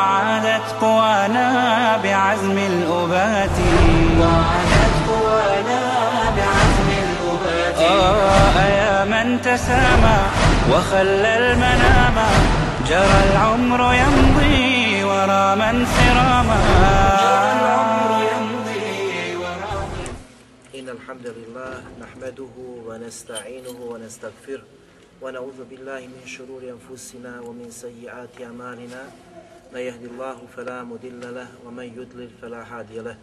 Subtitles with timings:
[0.00, 1.48] وعادت قوانا
[2.04, 3.56] بعزم الأبات.
[4.20, 5.82] وعادت قوانا
[6.36, 7.76] بعزم الأبات.
[7.78, 10.18] آه يا من تسامى
[10.72, 12.16] وخلى المنام.
[12.88, 16.60] جرى العمر يمضي ورا من سراما
[17.22, 19.76] جرى العمر يمضي ورا
[20.78, 22.54] إن الحمد لله نحمده
[22.86, 24.66] ونستعينه ونستغفره
[25.22, 29.02] ونعوذ بالله من شرور أنفسنا ومن سيئات أعمالنا.
[29.72, 33.16] من يهد الله فلا مضل له ومن يضلل فلا هادي له.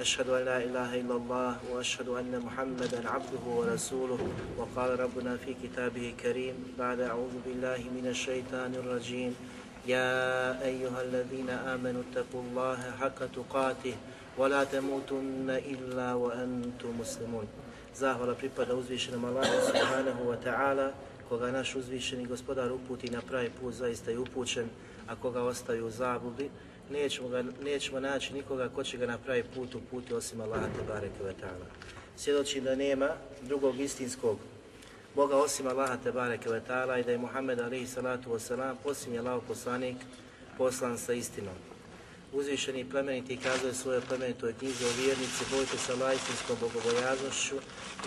[0.00, 4.20] أشهد أن لا إله إلا الله وأشهد أن محمدا عبده ورسوله.
[4.58, 9.32] وقال ربنا في كتابه الكريم بعد أعوذ بالله من الشيطان الرجيم.
[9.86, 10.12] يا
[10.64, 13.94] أيها الذين آمنوا اتقوا الله حق تقاته
[14.38, 17.46] ولا تموتن إلا وأنتم مسلمون.
[17.94, 20.90] Zahvala pripada uzvišenom Allahu subhanahu wa ta'ala,
[21.30, 24.66] koga naš uzvišeni gospodar uputi na pravi put, zaista je upućen,
[25.08, 26.50] a koga ostavi u zabludi,
[26.90, 30.82] nećemo, ga, nećemo naći nikoga ko će ga na pravi put uputi osim Allaha te
[30.88, 31.34] bareke.
[32.16, 33.08] Svjedočim da nema
[33.42, 34.38] drugog istinskog
[35.14, 36.48] Boga osim Allaha te bareke
[37.00, 39.96] i da je Muhammed alaihi salatu wasalam posljednji Allah poslanik
[40.58, 41.54] poslan sa istinom.
[42.32, 47.56] Uzvišeni plemeniti kazuje svoje plemenitoj knjizi o vjernici, bojte se Allah istinskom bogobojaznošću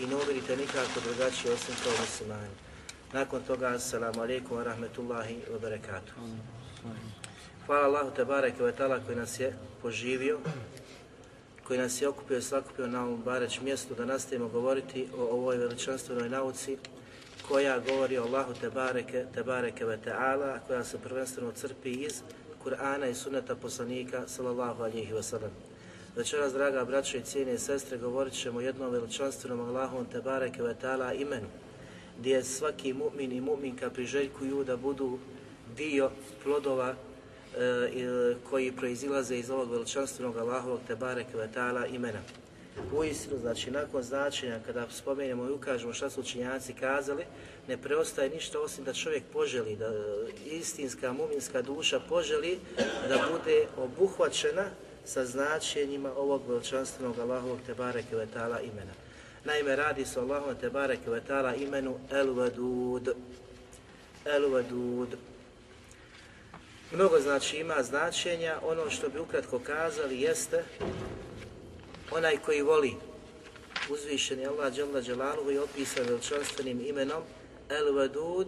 [0.02, 2.54] i ne umirite nikako drugačije osim kao muslimani.
[3.14, 6.57] Nakon toga, assalamu alaikum wa rahmetullahi wa barakatuh.
[7.66, 10.40] Hvala Allahu te bareke wa ta'ala koji nas je poživio,
[11.64, 15.58] koji nas je okupio i sakupio na ovom bareć mjestu da nastavimo govoriti o ovoj
[15.58, 16.78] veličanstvenoj nauci
[17.48, 22.22] koja govori o Allahu te bareke, te bareke wa ta'ala, koja se prvenstveno crpi iz
[22.64, 25.52] Kur'ana i sunneta poslanika sallallahu alihi wasallam.
[26.16, 30.74] Večeras, draga braćo i cijene sestre, govorit ćemo o jednom veličanstvenom Allahom te bareke wa
[30.82, 31.48] ta'ala imenu,
[32.20, 35.20] gdje svaki mu'min i mu'minka priželjkuju da budu
[35.78, 36.10] dio
[36.44, 36.96] plodova
[37.58, 42.20] e, koji proizilaze iz ovog veličanstvenog Allahovog te bareke wa ta'ala imena.
[42.94, 47.24] U istinu, znači nakon značenja kada spomenemo i ukažemo šta su učinjaci kazali,
[47.68, 49.92] ne preostaje ništa osim da čovjek poželi, da
[50.46, 52.60] istinska muminska duša poželi
[53.10, 54.66] da bude obuhvaćena
[55.06, 58.94] sa značenjima ovog veličanstvenog Allahovog te bareke wa ta'ala imena.
[59.46, 63.16] Naime, radi se o Allahovom te bareke wa ta'ala imenu El Vadud.
[64.26, 65.10] El Vadud.
[66.92, 70.64] Mnogo znači ima značenja, ono što bi ukratko kazali jeste
[72.12, 72.94] onaj koji voli
[73.90, 77.24] uzvišeni Allah Đalla Đalaluhu je opisan veličanstvenim imenom
[77.70, 78.48] El Vadud,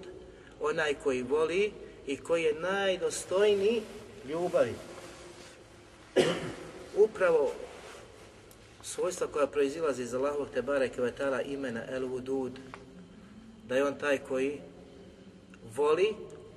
[0.61, 1.71] onaj koji voli
[2.07, 3.81] i koji je najdostojniji
[4.29, 4.73] ljubavi.
[6.97, 7.51] Upravo
[8.83, 12.59] svojstva koja proizilazi iz Allahovog te bareke ve ta'ala imena El Vudud,
[13.67, 14.61] da je on taj koji
[15.75, 16.15] voli,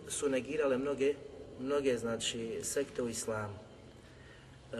[0.09, 1.15] su negirale mnoge,
[1.63, 3.55] mnoge znači sekte u islamu.
[4.73, 4.77] E,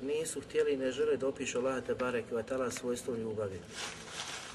[0.00, 3.60] nisu htjeli i ne žele da opišu Allah te bareke ve ta'ala svojstvom ljubavi.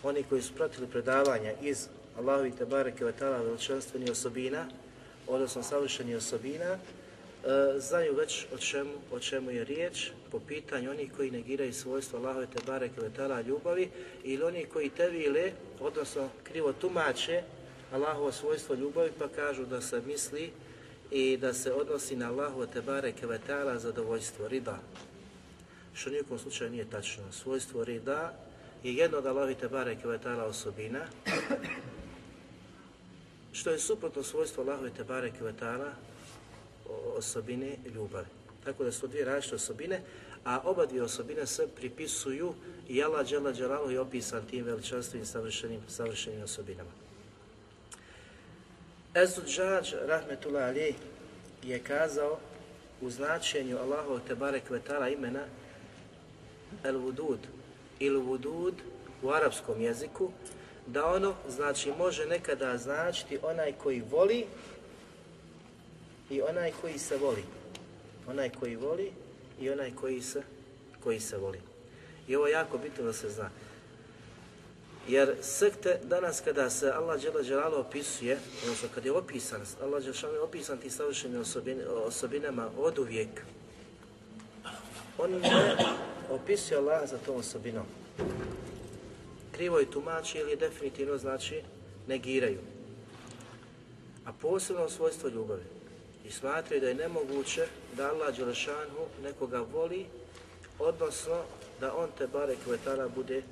[0.03, 4.65] Oni koji su pratili predavanja iz Allahovi te ve ta'ala veličanstvenih osobina,
[5.27, 6.77] odnosno savršenih osobina, e,
[7.79, 12.47] znaju već o čemu, o čemu je riječ po pitanju onih koji negiraju svojstvo Allahove
[12.47, 13.89] te bareke ve ta'ala ljubavi
[14.23, 17.43] ili oni koji tevile, odnosno krivo tumače
[17.91, 20.51] Allahovo svojstvo ljubavi pa kažu da se misli
[21.11, 24.79] i da se odnosi na Allahu te bareke ve ta'ala zadovoljstvo, rida.
[25.93, 27.31] Što nijekom slučaju nije tačno.
[27.31, 28.33] Svojstvo rida
[28.83, 31.05] je jedno od Allahi te bareke ve ta'ala osobina,
[33.51, 35.91] što je suprotno svojstvo Allahu te bareke ve ta'ala
[37.17, 38.27] osobine ljubavi.
[38.65, 40.01] Tako da su to dvije različite osobine,
[40.45, 42.53] a oba dvije osobine se pripisuju
[42.87, 47.04] i Allah dželle dželaluhu je opisan tim veličanstvenim savršenim savršenim osobinama.
[49.15, 50.95] Ezuđađ, rahmetullah alijeh,
[51.63, 52.39] je kazao
[53.01, 55.43] u značenju Allahovog tebarek vetala imena
[56.83, 57.39] El Vudud
[57.99, 58.73] ili Vudud
[59.23, 60.31] u arapskom jeziku,
[60.87, 64.45] da ono znači može nekada značiti onaj koji voli
[66.29, 67.43] i onaj koji se voli.
[68.27, 69.11] Onaj koji voli
[69.59, 70.41] i onaj koji se,
[71.03, 71.59] koji se voli.
[72.27, 73.49] I ovo je jako bitno da se zna.
[75.07, 80.41] Jer sekte danas kada se Allah Đelešanu opisuje, odnosno kad je opisan, Allah Đelešanu je
[80.41, 83.41] opisan ti savršenim osobin, osobinama od uvijek,
[85.17, 85.75] on ne
[86.29, 87.85] opisuje Allah za tom osobinom.
[89.51, 91.61] Krivo je tumači ili definitivno znači
[92.07, 92.59] negiraju.
[94.25, 95.63] A posebno svojstvo ljubavi.
[96.27, 97.67] I smatraju da je nemoguće
[97.97, 100.05] da Allah Đelešanu nekoga voli,
[100.79, 101.41] odnosno
[101.79, 103.43] da on te bare kvetara bude,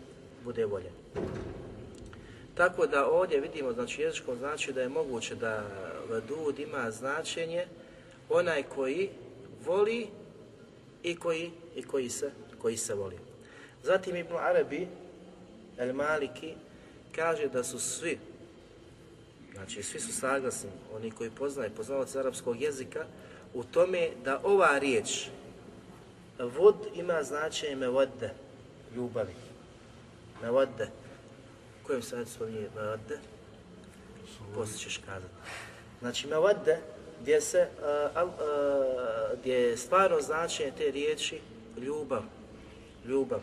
[0.44, 0.94] bude voljen.
[2.56, 5.64] Tako da ovdje vidimo, znači jezičkom znači da je moguće da
[6.10, 7.66] vedud ima značenje
[8.30, 9.10] onaj koji
[9.66, 10.08] voli
[11.04, 12.32] i koji, i koji, se,
[12.62, 13.18] koji se voli.
[13.84, 14.88] Zatim Ibn Arabi,
[15.78, 16.54] El Maliki,
[17.16, 18.18] kaže da su svi,
[19.54, 23.06] znači svi su saglasni, oni koji poznaju, poznavac arapskog jezika,
[23.54, 25.28] u tome da ova riječ,
[26.40, 28.34] vod ima značenje mevodde,
[28.96, 29.34] ljubavi.
[30.44, 30.88] Mevodde.
[31.84, 33.18] Kojem se spominje mevodde?
[34.56, 35.34] Poslije ćeš kazati.
[36.00, 36.78] Znači mevodde,
[37.22, 37.68] gdje se,
[38.16, 38.30] uh, uh,
[39.40, 41.40] gdje je stvarno značenje te riječi
[41.78, 42.24] ljubav.
[43.06, 43.40] Ljubav.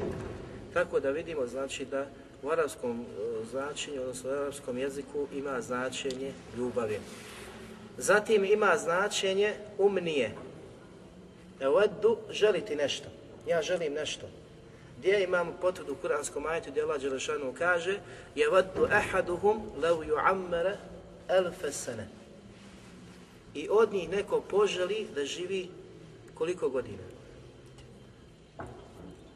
[0.75, 2.06] Tako da vidimo znači da
[2.43, 3.06] u arapskom
[3.50, 7.00] značenju, odnosno u arapskom jeziku ima značenje ljubavi.
[7.99, 10.31] Zatim ima značenje umnije.
[11.61, 13.08] Eveddu, želiti nešto.
[13.46, 14.26] Ja želim nešto.
[15.00, 18.00] Gdje imamo potvrdu u kuranskom ajetu gdje Allah Đelešanu kaže
[18.35, 20.76] Jeveddu ahaduhum lev ju'ammere
[21.29, 22.08] elfe sene.
[23.55, 25.69] I od njih neko poželi da živi
[26.35, 27.02] koliko godina?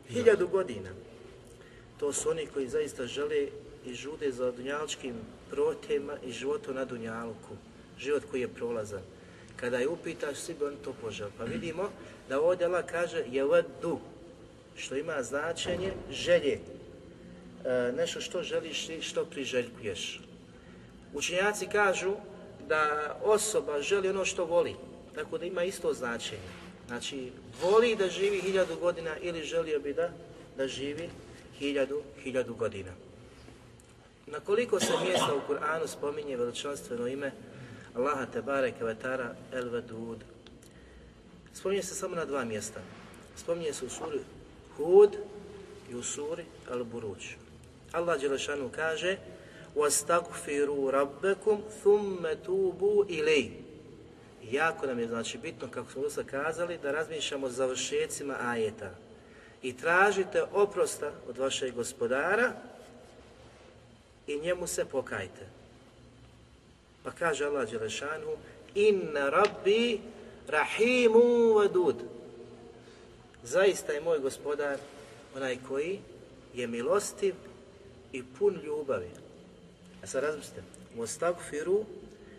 [0.08, 0.90] Hiljadu godina.
[1.98, 3.48] To su oni koji zaista žele
[3.86, 5.14] i žude za dunjalčkim
[5.50, 7.56] protema i životom na dunjalku.
[7.98, 9.02] Život koji je prolazan.
[9.56, 11.30] Kada je upitaš, svi bi oni to poželi.
[11.38, 11.90] Pa vidimo
[12.28, 14.00] da ovdje Allah kaže jeveddu,
[14.76, 16.58] što ima značenje želje.
[17.64, 20.20] E, nešto što želiš i što priželjkuješ.
[21.14, 22.14] Učenjaci kažu
[22.68, 24.74] da osoba želi ono što voli,
[25.14, 26.42] tako da ima isto značenje.
[26.86, 27.32] Znači,
[27.62, 30.10] voli da živi hiljadu godina ili želio bi da,
[30.56, 31.08] da živi
[31.58, 32.92] hiljadu, hiljadu godina.
[34.26, 37.32] Na koliko se mjesta u Kur'anu spominje veličanstveno ime
[37.94, 40.18] Allaha Tebare Kevetara El Vedud?
[41.54, 42.80] Spominje se samo na dva mjesta.
[43.36, 44.20] Spominje se u suri
[44.77, 45.17] Hud
[45.91, 47.35] i u suri Al Buruć.
[47.91, 49.17] Allah Đelešanu kaže
[49.75, 53.51] وَاسْتَغْفِرُوا رَبَّكُمْ ثُمَّ تُوبُوا إِلَيْهِ
[54.51, 58.91] Jako nam je znači bitno, kako smo dosta kazali, da razmišljamo o završecima ajeta.
[59.61, 62.53] I tražite oprosta od vašeg gospodara
[64.27, 65.47] i njemu se pokajte.
[67.03, 68.37] Pa kaže Allah Đelešanu
[68.75, 69.99] Inna rabbi
[70.47, 71.95] rahimu vadud.
[73.44, 74.78] Zaista je moj gospodar
[75.36, 76.00] onaj koji
[76.54, 77.34] je milostiv
[78.12, 79.10] i pun ljubavi.
[80.02, 80.62] A sad razmislite,
[80.96, 81.84] mostagfiru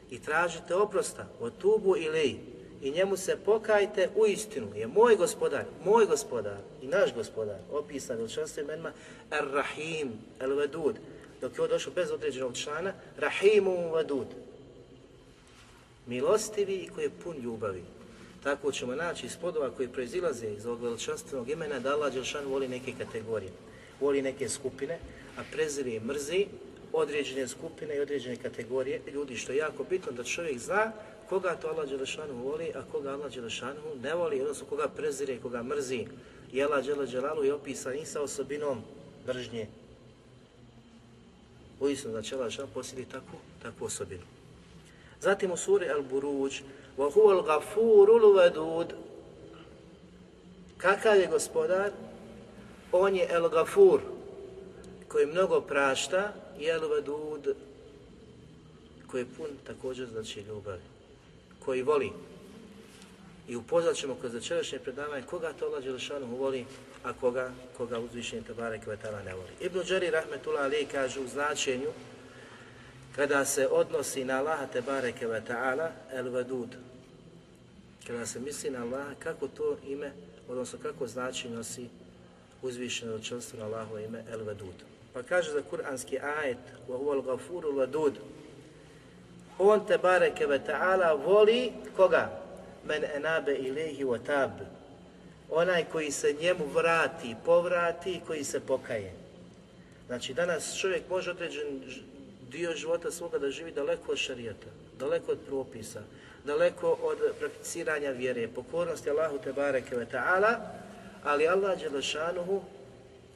[0.10, 2.40] i tražite oprosta od tubu ili
[2.82, 8.18] i njemu se pokajte u istinu, je moj gospodar, moj gospodar i naš gospodar, opisan
[8.18, 8.92] veličanstvo imenima
[9.30, 10.96] Ar-Rahim, El-Vedud,
[11.42, 14.28] dok je ovo bez određenog člana, Rahimu Vedud,
[16.08, 17.84] milostivi i koji je pun ljubavi.
[18.46, 22.94] Tako ćemo naći podova koji proizilaze iz ovog veličanstvenog imena da Allah Đelšan voli neke
[22.98, 23.52] kategorije,
[24.02, 25.00] voli neke skupine,
[25.38, 26.46] a preziri i mrzi
[26.94, 30.92] određene skupine i određene kategorije ljudi, što je jako bitno da čovjek zna
[31.30, 35.42] koga to Allah Đelešanu voli, a koga Allah Đelešanu ne voli, odnosno koga prezire i
[35.42, 36.06] koga mrzi.
[36.54, 38.82] I Allah Đelešanu je opisan i sa osobinom
[39.28, 39.68] mržnje.
[41.80, 44.24] Uistinu da će Allah Đelešanu posjedi takvu, takvu osobinu.
[45.22, 46.62] Zatim u suri Al-Buruđ
[46.99, 48.93] وَهُوَ الْغَفُورُ الْوَدُودُ
[50.79, 51.91] Kakav je gospodar?
[52.93, 54.01] On je El-Gafur,
[55.09, 57.55] koji mnogo prašta, i El-Vedud,
[59.07, 60.83] koji je pun također znači ljubavi,
[61.65, 62.13] koji voli.
[63.49, 66.65] I upoznat ćemo kroz večerašnje predavanje koga to Allah Đelešanu voli,
[67.05, 69.51] a koga, koga uzvišenje Tabare Kvetala ne voli.
[69.61, 71.89] Ibn Đari Rahmetullah Ali kaže u značenju
[73.16, 76.76] kada se odnosi na Allaha te bareke ve ta'ala el vedud.
[78.08, 80.12] Kada se misli na Allaha, kako to ime,
[80.50, 81.88] odnosno kako znači nosi
[82.62, 84.76] uzvišeno veličanstvo na Allahovo ime el vedud.
[85.14, 86.58] Pa kaže za kuranski ajet
[86.90, 88.14] wa huwa al-ghafurul vedud.
[89.60, 92.42] On te bareke ve ta'ala voli koga?
[92.86, 94.52] Men enabe ilehi wa tab.
[95.50, 99.14] Onaj koji se njemu vrati, povrati i koji se pokaje.
[100.08, 101.82] Znači danas čovjek može određen
[102.52, 104.68] dio života svoga da živi daleko od šarijata,
[105.00, 106.02] daleko od propisa,
[106.46, 110.56] daleko od prakticiranja vjere, pokornosti Allahu te bareke ve ta'ala,
[111.24, 112.62] ali Allah Đelešanuhu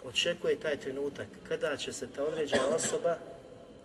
[0.05, 3.17] očekuje taj trenutak kada će se ta određena osoba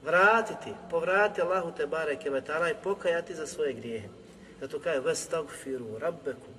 [0.04, 4.08] vratiti, povratiti Allahu te bareke vetala i pokajati za svoje grijehe.
[4.60, 6.50] Zato kaže vestagfiru rabbeku.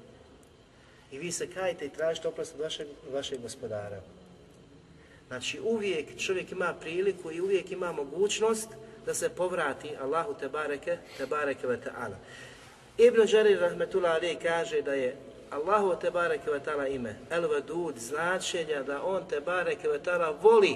[1.12, 4.02] I vi se kajte i tražite oprost od vašeg, vašeg gospodara.
[5.28, 8.70] Znači uvijek čovjek ima priliku i uvijek ima mogućnost
[9.06, 12.16] da se povrati Allahu te bareke, te bareke ve ta'ala.
[12.98, 15.16] Ibn Đarir rahmetullah ali kaže da je
[15.50, 20.42] Allahu te bareke ve ta'ala ime El Vedud značenja da on te bareke ve ta'ala
[20.42, 20.76] voli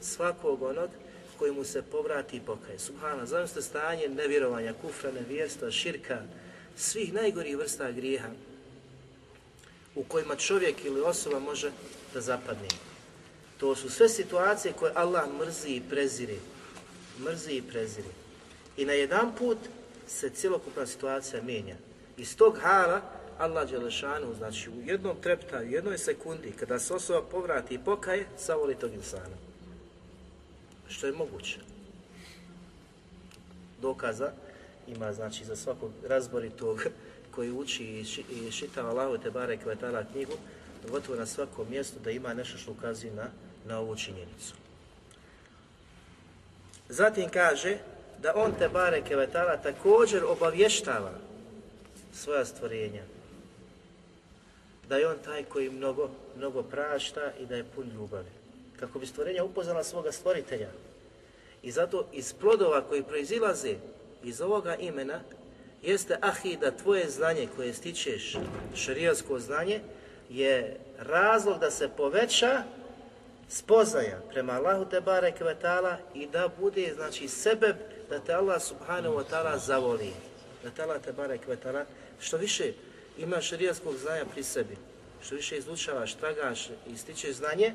[0.00, 0.90] svakog onog
[1.38, 2.78] koji mu se povrati i pokaje.
[2.78, 6.18] Subhana, zamislite stanje nevjerovanja, kufra, nevjerstva, širka,
[6.76, 8.28] svih najgorih vrsta grijeha
[9.94, 11.70] u kojima čovjek ili osoba može
[12.14, 12.89] da zapadne.
[13.60, 16.36] To su sve situacije koje Allah mrzi i prezire.
[17.24, 18.08] Mrzi i prezire.
[18.76, 19.58] I na jedan put
[20.08, 21.76] se cjelokupna situacija mijenja.
[22.16, 23.00] Iz tog hala
[23.38, 28.26] Allah Đelešanu, znači u jednom treptaju, u jednoj sekundi, kada se osoba povrati i pokaje,
[28.38, 29.36] savoli tog insana.
[30.88, 31.58] Što je moguće.
[33.82, 34.32] Dokaza
[34.86, 36.86] ima znači za svakog razboritog
[37.30, 39.60] koji uči i, ši, i šitava Allahu te barek
[40.12, 40.32] knjigu,
[40.90, 43.30] gotovo na svakom mjestu da ima nešto što ukazuje na,
[43.64, 44.54] na ovu činjenicu.
[46.88, 47.78] Zatim kaže
[48.22, 51.12] da on te bareke vetala također obavještava
[52.14, 53.02] svoja stvorenja.
[54.88, 58.30] Da je on taj koji mnogo, mnogo prašta i da je pun ljubavi.
[58.80, 60.68] Kako bi stvorenja upoznala svoga stvoritelja.
[61.62, 63.74] I zato iz plodova koji proizilaze
[64.24, 65.20] iz ovoga imena
[65.82, 68.36] jeste ahi da tvoje znanje koje stičeš,
[68.74, 69.80] šarijasko znanje,
[70.30, 72.62] je razlog da se poveća
[73.50, 77.74] spoznaja prema Allahu te barek vetala i da bude znači sebe
[78.08, 80.12] da te Allah subhanahu wa ta'ala zavoli.
[80.64, 81.84] Da te Allah te barek vetala
[82.20, 82.72] što više
[83.18, 84.76] imaš šarijaskog znanja pri sebi,
[85.22, 87.74] što više izučavaš, tragaš i stičeš znanje,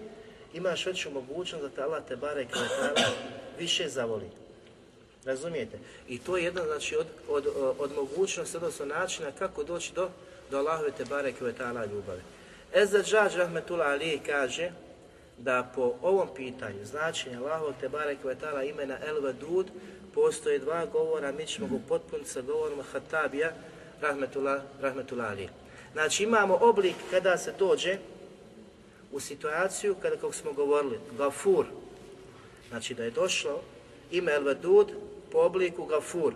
[0.53, 3.10] imaš veću mogućnost da te Allah te barek vetala
[3.60, 4.29] više zavoli.
[5.25, 5.79] Razumijete?
[6.08, 7.48] I to je jedna znači, od, od,
[7.79, 10.10] od mogućnosti, odnosno načina kako doći do,
[10.51, 12.22] do Allahove te bareke ta'ala ljubavi.
[12.74, 14.72] Ezadžađ Rahmetullah Ali kaže
[15.38, 19.68] da po ovom pitanju značenja Allahove te ta'ala imena El Vedud
[20.13, 23.51] postoje dva govora, mi ćemo go potpuniti sa govorom Hatabija
[24.01, 25.50] Rahmetullah, Rahmetullah Ali.
[25.94, 27.98] Znači imamo oblik kada se dođe
[29.12, 31.65] u situaciju kada, kako smo govorili, Gafur,
[32.70, 33.62] znači da je došlo
[34.12, 34.56] ime El
[35.32, 36.34] po obliku Gafur.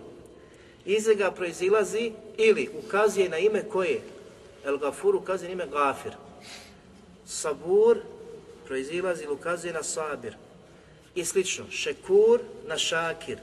[0.84, 4.00] Iz ga proizilazi ili ukazuje na ime koje?
[4.64, 6.12] El Gafur ukazuje na ime Gafir.
[7.26, 7.98] Sabur
[8.70, 10.34] proizilazi ili ukazuje na Sabir.
[11.14, 13.38] I slično, Šekur na Šakir.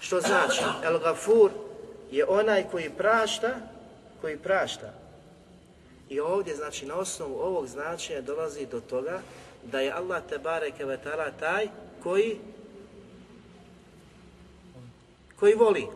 [0.00, 0.62] Što znači?
[0.84, 1.50] El Gafur
[2.10, 3.54] je onaj koji prašta,
[4.20, 4.92] koji prašta.
[6.08, 9.20] I ovdje, znači, na osnovu ovog značenja dolazi do toga
[9.64, 10.98] da je Allah te bareke ve
[11.40, 11.68] taj
[12.02, 12.38] koji
[15.36, 15.86] koji voli.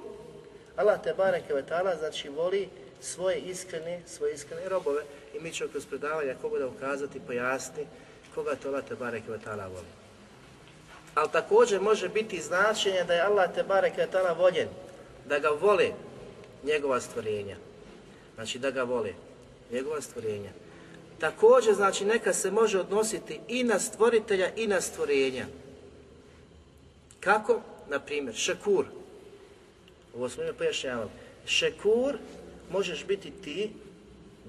[0.76, 1.64] Allah te bareke ve
[1.98, 2.68] znači voli
[3.00, 5.02] svoje iskrene, svoje iskrene robove
[5.34, 7.86] i mi ćemo kroz predavanja koga da ukazati, pojasni
[8.34, 9.86] koga to Allah te bareke ta'ala voli.
[11.14, 14.68] Ali također može biti značenje da je Allah te bareke ta'ala voljen,
[15.28, 15.90] da ga vole
[16.64, 17.56] njegova stvorenja.
[18.34, 19.12] Znači da ga vole
[19.72, 20.50] njegova stvorenja.
[21.18, 25.46] Također znači neka se može odnositi i na stvoritelja i na stvorenja.
[27.20, 27.60] Kako?
[27.88, 28.86] Na primjer, šekur,
[30.16, 31.10] ovo smo ime pojašnjavali.
[31.46, 32.18] Šekur
[32.70, 33.72] možeš biti ti,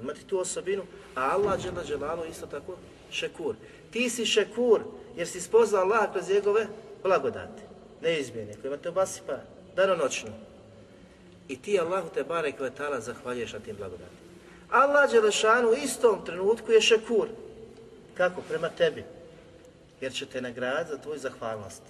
[0.01, 0.83] imati tu osobinu,
[1.15, 2.77] a Allah džela isto tako
[3.11, 3.55] šekur.
[3.91, 4.81] Ti si šekur
[5.17, 6.67] jer si spoznao Allah kroz njegove
[7.03, 7.61] blagodati,
[8.01, 9.37] neizmjene, kojima te obasipa
[9.75, 10.29] danonoćno.
[11.47, 14.21] I ti Allahu te barek ve ta'ala zahvaljuješ na tim blagodatima.
[14.69, 17.27] Allah Đelešanu u istom trenutku je šekur.
[18.13, 18.41] Kako?
[18.41, 19.03] Prema tebi.
[20.01, 21.81] Jer će te nagraditi za tvoju zahvalnost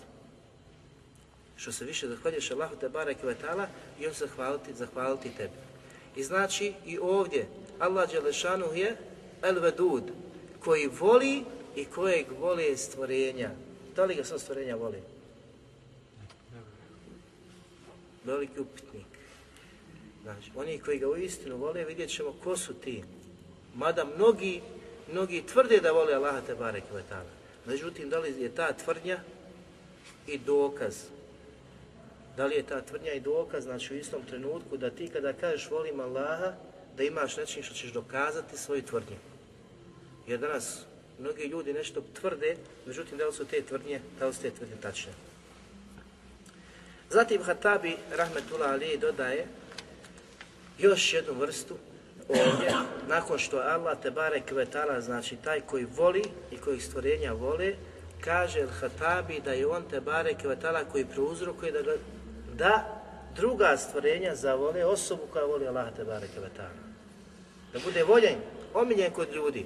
[1.61, 3.67] što se više zahvaljuješ Allahu te bareke ve taala
[3.99, 5.53] i on zahvaliti, zahvaliti tebi.
[6.15, 7.47] I znači i ovdje
[7.79, 8.97] Allah dželešanu je
[9.41, 10.03] el vedud
[10.63, 11.43] koji voli
[11.75, 13.49] i kojeg voli stvorenja.
[13.95, 14.97] Da li ga sva stvorenja voli?
[18.23, 19.05] Veliki upitnik.
[20.23, 23.03] Znači, oni koji ga u istinu vole, vidjet ćemo ko su ti.
[23.75, 24.61] Mada mnogi,
[25.11, 26.55] mnogi tvrde da vole Allaha te
[27.09, 27.29] taala.
[27.65, 29.19] Međutim, da li je ta tvrdnja
[30.27, 30.95] i dokaz
[32.37, 35.69] da li je ta tvrdnja i dokaz, znači u istom trenutku, da ti kada kažeš
[35.71, 36.53] volim Allaha,
[36.97, 39.17] da imaš nečim što ćeš dokazati svoju tvrdnju.
[40.31, 40.79] Jer danas
[41.19, 44.75] mnogi ljudi nešto tvrde, međutim da li su te tvrdnje, da li su te tvrdnje
[44.81, 45.11] tačne.
[47.09, 49.47] Zatim Hatabi Rahmetullah Ali dodaje
[50.77, 51.75] još jednu vrstu
[52.27, 52.71] ovdje,
[53.07, 57.75] nakon što Allah te bare kvetala, znači taj koji voli i koji stvorenja vole,
[58.21, 61.81] kaže El-Hatabi da je on te bare kvetala koji prouzrokuje da,
[62.53, 63.03] da
[63.35, 66.81] druga stvorenja zavole osobu koja voli Allah te bare kvetala.
[67.73, 68.35] Da bude voljen,
[68.73, 69.65] omiljen kod ljudi.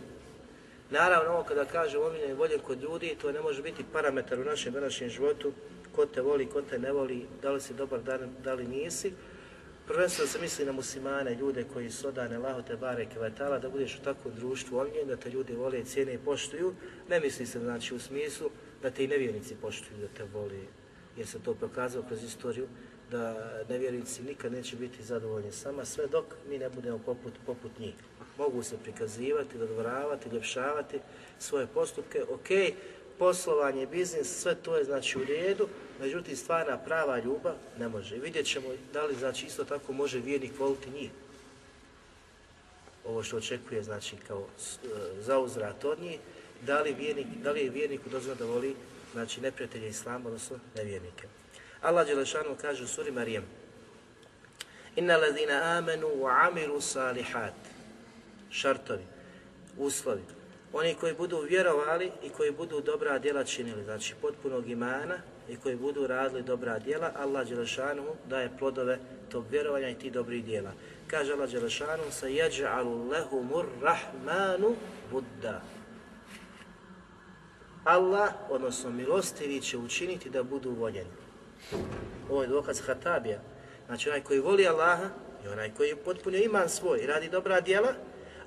[0.89, 4.43] Naravno, ovo kada kaže omiljen i voljen kod ljudi, to ne može biti parametar u
[4.43, 5.53] našem današnjem životu,
[5.95, 7.99] ko te voli, ko te ne voli, da li si dobar,
[8.43, 9.11] da li nisi,
[9.87, 13.95] Prvenstveno se misli na muslimane, ljude koji su odane Allahu te bare kvetala, da budeš
[13.95, 16.73] u takvom društvu omiljen, da te ljudi vole, cijene i poštuju.
[17.09, 18.49] Ne misli se znači u smislu
[18.81, 20.59] da te i nevjernici poštuju, da te vole,
[21.17, 22.67] jer se to pokazalo kroz istoriju,
[23.11, 27.95] da nevjernici nikad neće biti zadovoljni sama, sve dok mi ne budemo poput, poput njih.
[28.37, 30.99] Mogu se prikazivati, dodvoravati, ljepšavati
[31.39, 32.75] svoje postupke, ok,
[33.19, 35.67] poslovanje, biznis, sve to je znači u redu,
[35.99, 38.15] međutim stvarna prava ljubav ne može.
[38.15, 41.09] Vidjet ćemo da li znači isto tako može vjernik voliti njih.
[43.05, 44.87] Ovo što očekuje znači kao e,
[45.21, 46.19] zauzrat od njih,
[46.61, 48.75] da li, vjernik, da li je vjerniku dozvoljeno da voli
[49.13, 51.27] znači neprijatelje Islama, odnosno nevjernike.
[51.81, 53.43] Allah Đelešanu kaže u suri Marijem
[54.95, 57.53] Inna ladina amenu wa amiru salihat
[58.55, 59.03] šartovi,
[59.77, 60.21] uslovi
[60.75, 65.15] oni koji budu vjerovali i koji budu dobra djela činili, znači potpunog imana
[65.49, 70.45] i koji budu radili dobra djela, Allah Đelešanu daje plodove tog vjerovanja i tih dobrih
[70.45, 70.71] djela.
[71.07, 74.75] Kaže Allah Đelešanu, sa jeđa'alu lehumur rahmanu
[75.11, 75.61] budda.
[77.83, 81.09] Allah, odnosno milostivi, će učiniti da budu voljeni.
[82.29, 83.39] Ovo je dokaz Hatabija.
[83.85, 85.09] Znači onaj koji voli Allaha
[85.45, 87.93] i onaj koji potpuno iman svoj i radi dobra djela,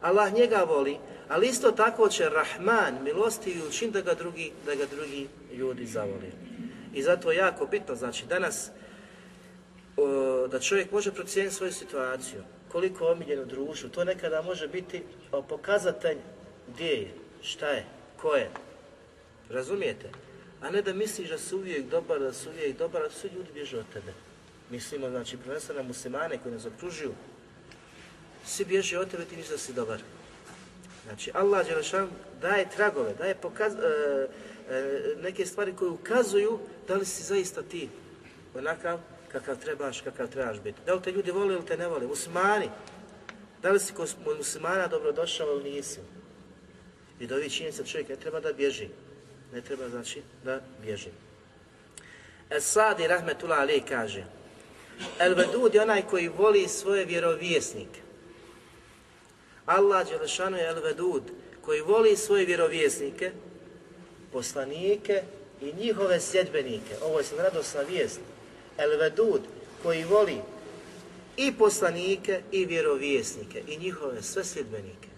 [0.01, 0.97] Allah njega voli,
[1.29, 6.33] ali isto tako će Rahman milostivi učin da ga drugi, da ga drugi ljudi zavoli.
[6.95, 8.71] I zato je jako bitno, znači danas
[9.97, 14.69] o, da čovjek može procijeniti svoju situaciju, koliko je omiljen u društvu, to nekada može
[14.69, 15.03] biti
[15.33, 16.17] o, pokazatelj
[16.69, 17.85] gdje je, šta je,
[18.21, 18.51] ko je.
[19.51, 20.11] Razumijete?
[20.61, 23.49] A ne da misliš da su uvijek dobar, da su uvijek dobar, da su ljudi
[23.55, 24.13] bježe od tebe.
[24.71, 27.13] Mislimo, znači, prvenstveno na muslimane koji nas okružuju,
[28.49, 30.01] svi bježe od tebe, ti misliš si dobar.
[31.05, 32.09] Znači, Allah Đelešan
[32.41, 34.29] daje tragove, daje pokaz, e,
[34.71, 37.89] e, neke stvari koje ukazuju da li si zaista ti
[38.55, 38.99] onakav
[39.33, 40.79] kakav trebaš, kakav trebaš biti.
[40.87, 42.07] Da li te ljudi vole ili te ne vole?
[42.07, 42.71] Muslimani.
[43.63, 46.01] Da li si kod muslimana dobrodošao ili nisi?
[47.21, 48.89] I do ovih činjenica čovjek ne treba da bježi.
[49.53, 51.11] Ne treba znači da bježi.
[52.51, 54.25] Esadi Rahmetullah Ali kaže
[55.19, 58.01] El Vedud je onaj koji voli svoje vjerovjesnike.
[59.69, 61.23] Allah Đelešanu je El Vedud,
[61.61, 63.33] koji voli svoje vjerovjesnike,
[64.33, 65.23] poslanike
[65.61, 66.97] i njihove sljedbenike.
[67.03, 68.21] Ovo je sad radosna vijest.
[68.79, 69.41] El Vedud,
[69.83, 70.41] koji voli
[71.37, 75.09] i poslanike i vjerovjesnike i njihove sve sljedbenike.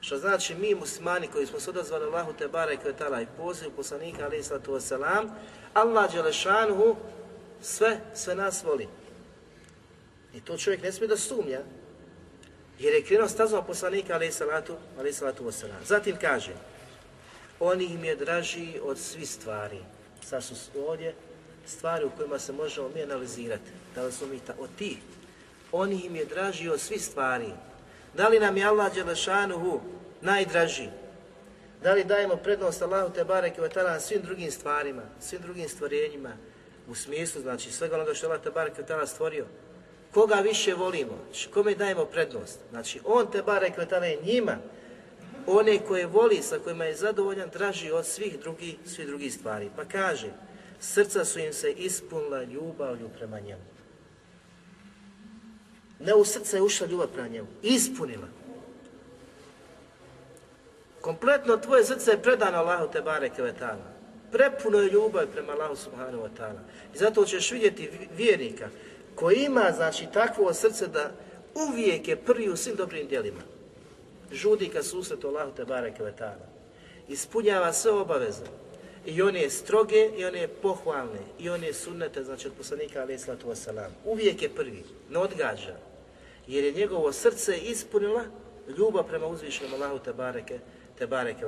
[0.00, 2.80] Što znači mi muslimani koji smo se odazvali Allahu te barek
[3.22, 5.28] i poziv poslanika alaih sallatu wasalam,
[5.74, 6.96] Allah Đelešanuhu
[7.62, 8.88] sve, sve nas voli.
[10.34, 11.60] I to čovjek ne smije da sumnja,
[12.78, 15.84] jer je krenuo stazom poslanika alaih salatu, alaih salatu wasalam.
[15.86, 16.52] Zatim kaže,
[17.60, 19.78] oni im je draži od svih stvari.
[20.24, 20.54] Sad su
[20.86, 21.14] ovdje
[21.66, 23.70] stvari u kojima se možemo mi analizirati.
[23.94, 24.98] Da li su mi ta, od tih?
[25.72, 27.52] Oni im je draži od svih stvari.
[28.14, 29.80] Da li nam je Allah Đelešanuhu
[30.20, 30.88] najdraži?
[31.82, 33.60] Da li dajemo prednost Allahu te bareke
[34.00, 36.30] svim drugim stvarima, svim drugim stvorenjima
[36.88, 39.46] u smislu znači svega onoga što je Allah te bareke stvorio?
[40.14, 41.18] Koga više volimo?
[41.24, 42.58] Znači, kome dajemo prednost?
[42.70, 44.58] Znači on te bareke ve je njima
[45.46, 49.70] one koje voli, sa kojima je zadovoljan, draži od svih drugih, svih drugih stvari.
[49.76, 50.30] Pa kaže,
[50.80, 53.62] srca su im se ispunila ljubavlju prema njemu.
[56.00, 58.28] Ne u srce je ušla ljubav prema njemu, ispunila.
[61.00, 63.52] Kompletno tvoje srce je predano Allahu te bareke
[64.32, 66.60] Prepuno je ljubav prema Allahu subhanahu wa ta'ala.
[66.94, 68.68] I zato ćeš vidjeti vjernika
[69.14, 71.10] koji ima znači takvo srce da
[71.54, 73.40] uvijek je prvi u svim dobrim djelima.
[74.32, 76.12] Žudi ka susretu Allahu te bareke ve
[77.08, 78.44] Ispunjava sve obaveze.
[79.06, 83.02] I on je stroge i on je pohvalne i on je sunnete, znači od poslanika
[83.02, 83.90] alaih sallatu wasalam.
[84.04, 85.76] Uvijek je prvi, ne odgađa.
[86.46, 88.24] Jer je njegovo srce ispunila
[88.78, 90.58] ljubav prema uzvišenom Allahu te bareke
[90.98, 91.46] te bareke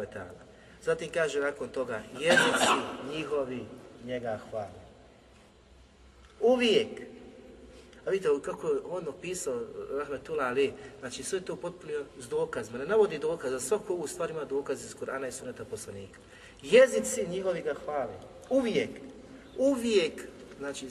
[0.83, 2.75] Zatim kaže nakon toga, jezici
[3.13, 3.65] njihovi
[4.05, 4.85] njega hvale.
[6.41, 7.14] Uvijek.
[8.07, 9.61] A vidite kako je on opisao,
[9.99, 12.79] Rahmetullah Ali, znači sve to potpunio s dokazima.
[12.79, 16.19] Ne navodi dokaz, za svaku ovu stvar ima dokaz iz Kur'ana i suneta poslanika.
[16.63, 17.75] Jezici njihovi ga.
[18.51, 18.91] Uvijek.
[19.59, 20.13] Uvijek
[20.59, 20.87] znači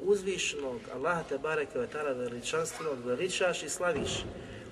[0.00, 4.24] uzvišnog Allaha te bareke ve veličanstvenog veličaš i slaviš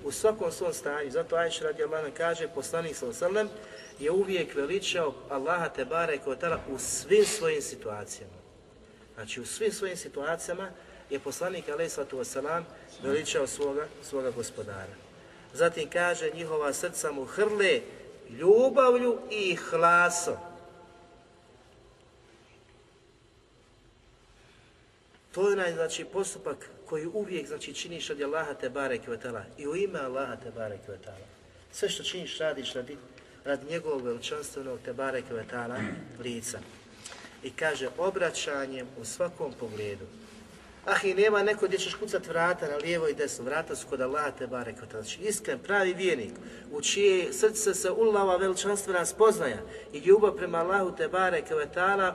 [0.05, 1.11] u svakom svom stanju.
[1.11, 3.49] Zato Ajš radi Allah kaže, poslanik sallam
[3.99, 6.19] je uvijek veličao Allaha te bare
[6.69, 8.33] u svim svojim situacijama.
[9.15, 10.69] Znači u svim svojim situacijama
[11.15, 12.63] je poslanik sallatu wasalam
[13.03, 14.95] veličao svoga, svoga gospodara.
[15.53, 17.81] Zatim kaže njihova srca mu hrle
[18.29, 20.35] ljubavlju i hlasom.
[25.31, 28.99] To je onaj znači, postupak koji uvijek znači, činiš radi Allaha te bare
[29.57, 30.77] i u ime Allaha te bare
[31.71, 32.97] Sve što činiš radiš radi,
[33.45, 35.21] radi njegovog veličanstvenog te bare
[36.19, 36.59] lica.
[37.43, 40.05] I kaže obraćanjem u svakom pogledu.
[40.85, 44.01] Ah i nema neko gdje ćeš kucat vrata na lijevo i desno, vrata su kod
[44.01, 46.31] Allaha te bare Znači iskren, pravi vijenik,
[46.71, 49.57] u čije srce se ulava veličanstvena spoznaja
[49.93, 51.41] i ljubav prema Allahu te bare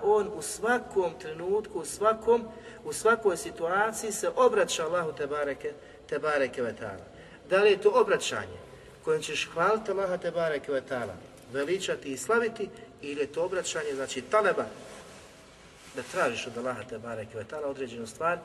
[0.02, 2.44] on u svakom trenutku, u svakom
[2.84, 5.72] u svakoj situaciji se obraća Allahu te bareke,
[6.08, 7.04] te bareke vetala.
[7.50, 8.58] Da li je to obraćanje
[9.04, 10.30] kojim ćeš hvaliti Allaha te
[10.72, 11.14] vetala,
[11.52, 12.68] veličati i slaviti
[13.02, 14.64] ili je to obraćanje, znači taleba,
[15.96, 18.38] da tražiš od Allaha te bareke određenu stvar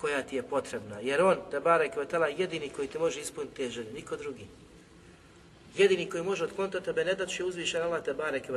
[0.00, 1.00] koja ti je potrebna.
[1.00, 2.00] Jer on, te bareke
[2.36, 4.46] jedini koji te može ispuniti te želje, niko drugi.
[5.76, 8.52] Jedini koji može otkloniti tebe ne da će uzvišen Allah te bareke.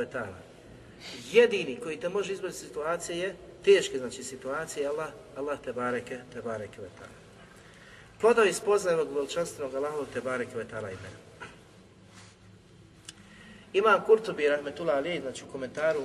[1.32, 6.42] Jedini koji te može izbaviti situacije je teške znači situacije, Allah, Allah te bareke, te
[6.42, 7.20] bareke vetala.
[8.20, 11.20] Plodovi spoznaje ovog veličanstvenog Allahovog te bareke vetala imena.
[13.72, 16.02] Imam Kurtubi, rahmetullah ali, znači u komentaru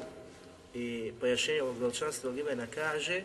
[0.76, 3.24] i pojašnjenju ovog veličanstvenog imena kaže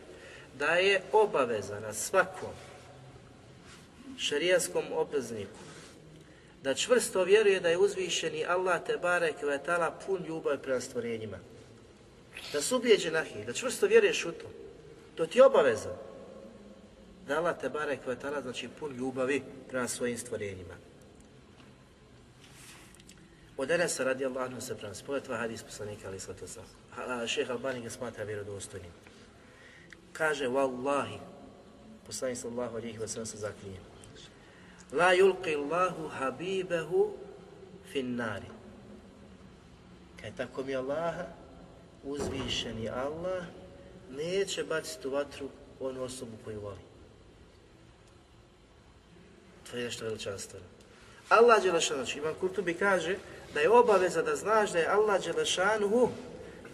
[0.58, 2.54] da je obaveza na svakom
[4.18, 5.58] šarijaskom obvezniku
[6.62, 11.38] da čvrsto vjeruje da je uzvišeni Allah te bareke vetala pun ljubav prema stvorenjima
[12.52, 14.46] da su ubijeđen ahi, da čvrsto vjeruješ u to.
[15.14, 15.96] To ti je obaveza.
[17.26, 20.74] Da Allah te bare kvetala, znači pun ljubavi prema svojim stvorenjima.
[23.60, 26.64] Od Enesa radi Allah se prema spojetva hadis poslanika ali sallatu sam.
[27.26, 28.90] Šeha Albani ga smatra vjerodostojnim.
[30.12, 31.18] Kaže, Wallahi,
[32.06, 33.80] poslanik sallahu alihi wa sallam se zaklinje.
[34.92, 37.12] La yulqi Allahu habibehu
[37.92, 38.48] fin nari.
[40.20, 41.26] Kaj tako mi Allaha,
[42.04, 43.44] uzvišeni Allah
[44.10, 45.48] neće baciti u vatru
[45.80, 46.84] onu osobu koju voli.
[49.70, 50.66] To je nešto veličanstveno.
[51.28, 53.16] Allah Đelešanu, znači Ivan Kurtubi kaže
[53.54, 56.08] da je obaveza da znaš da je Allah Đelešanu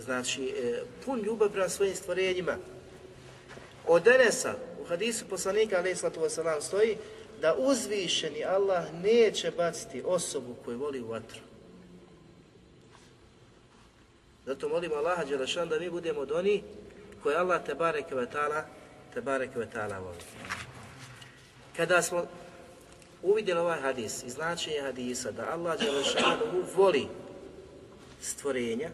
[0.00, 2.56] znači e, pun ljubav prema svojim stvorenjima.
[3.86, 6.96] Od Enesa, u hadisu poslanika alaih wasalam stoji
[7.40, 11.40] da uzvišeni Allah neće baciti osobu koju voli u vatru.
[14.46, 16.62] Zato molimo Allaha Đelešan da mi budemo od onih
[17.22, 18.26] koje Allah te bareke ve
[19.14, 20.16] te bareke voli.
[21.76, 22.26] Kada smo
[23.26, 27.06] uvidjeli ovaj hadis i značenje hadisa da Allah Đelešanu voli
[28.20, 28.90] stvorenja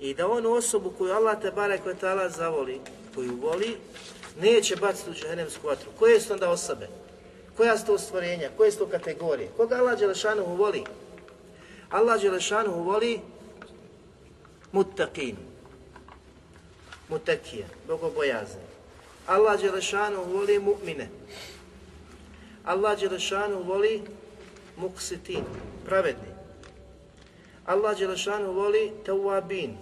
[0.00, 2.80] i da onu osobu koju Allah te bareke ve zavoli,
[3.14, 3.76] koju voli,
[4.40, 5.90] neće baciti u džehennemsku vatru.
[5.98, 6.88] Koje su onda osobe?
[7.56, 8.50] Koja su to stvorenja?
[8.56, 9.48] Koje su to kategorije?
[9.56, 10.84] Koga Allah Đelešanu voli?
[11.90, 13.20] Allah Đelešanu voli
[14.72, 15.34] muttaqin,
[17.08, 18.66] mutakije, bogobojazni.
[19.26, 21.08] Allah Đelešanu voli mu'mine.
[22.66, 24.02] Allah Đelešanu voli
[24.76, 25.44] muksitin,
[25.84, 26.34] pravedni.
[27.66, 29.76] Allah Đelešanu voli tawabin.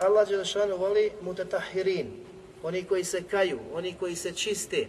[0.00, 2.12] Allah Đelešanu voli mutatahirin,
[2.62, 4.86] oni koji se kaju, oni koji se čiste.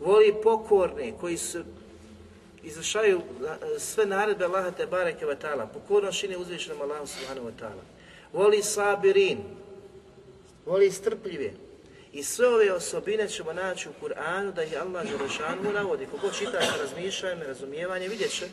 [0.00, 1.64] Voli pokorne, koji su
[2.62, 3.20] izvršavaju
[3.78, 7.82] sve naredbe Allaha te bareke wa ta'ala, pokorno uzvišenom Allahu subhanahu wa ta'ala.
[8.32, 9.38] Voli sabirin,
[10.66, 11.69] voli strpljive.
[12.12, 16.06] I sve ove osobine ćemo naći u Kur'anu da ih Allah Želešanu navodi.
[16.06, 18.46] Kogo čita sa razmišljanjem, vidjet će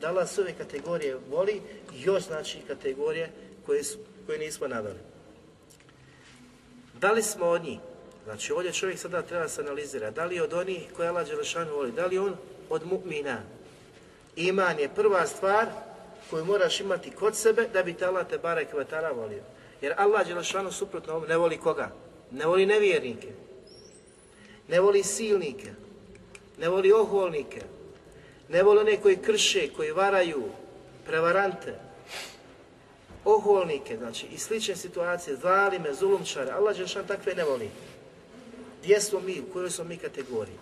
[0.00, 1.60] da Allah sve ove kategorije voli,
[1.94, 3.30] još znači kategorije
[3.66, 4.98] koje, su, koje nismo naveli.
[7.00, 7.78] Da li smo od njih?
[8.24, 10.14] Znači ovdje čovjek sada treba se analizirati.
[10.14, 11.92] Da li je od onih koje Allah Đelešanu voli?
[11.92, 12.36] Da li on
[12.70, 13.36] od mu'mina.
[14.36, 15.66] Iman je prva stvar
[16.30, 18.68] koju moraš imati kod sebe da bi te Allah te barek
[19.14, 19.42] volio.
[19.80, 21.90] Jer Allah Đelešanu suprotno ne voli koga?
[22.32, 23.28] Ne voli nevjernike.
[24.68, 25.70] Ne voli silnike.
[26.58, 27.62] Ne voli oholnike.
[28.48, 30.42] Ne voli one koji krše, koji varaju,
[31.06, 31.74] prevarante.
[33.24, 36.50] Oholnike, znači i slične situacije, zalime, zulumčare.
[36.50, 37.70] Allah takve ne voli.
[38.82, 40.56] Gdje smo mi, u kojoj smo mi kategoriji?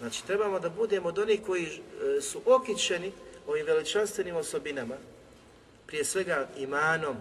[0.00, 3.12] Znači, trebamo da budemo od onih koji e, su okićeni
[3.46, 4.94] ovim veličanstvenim osobinama,
[5.86, 7.16] prije svega imanom,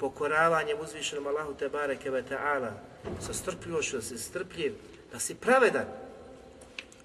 [0.00, 2.72] pokoravanjem uzvišenom Allahu te bareke ve ta'ala,
[3.20, 4.74] sa strpljivošću, da si strpljiv,
[5.12, 5.86] da si pravedan.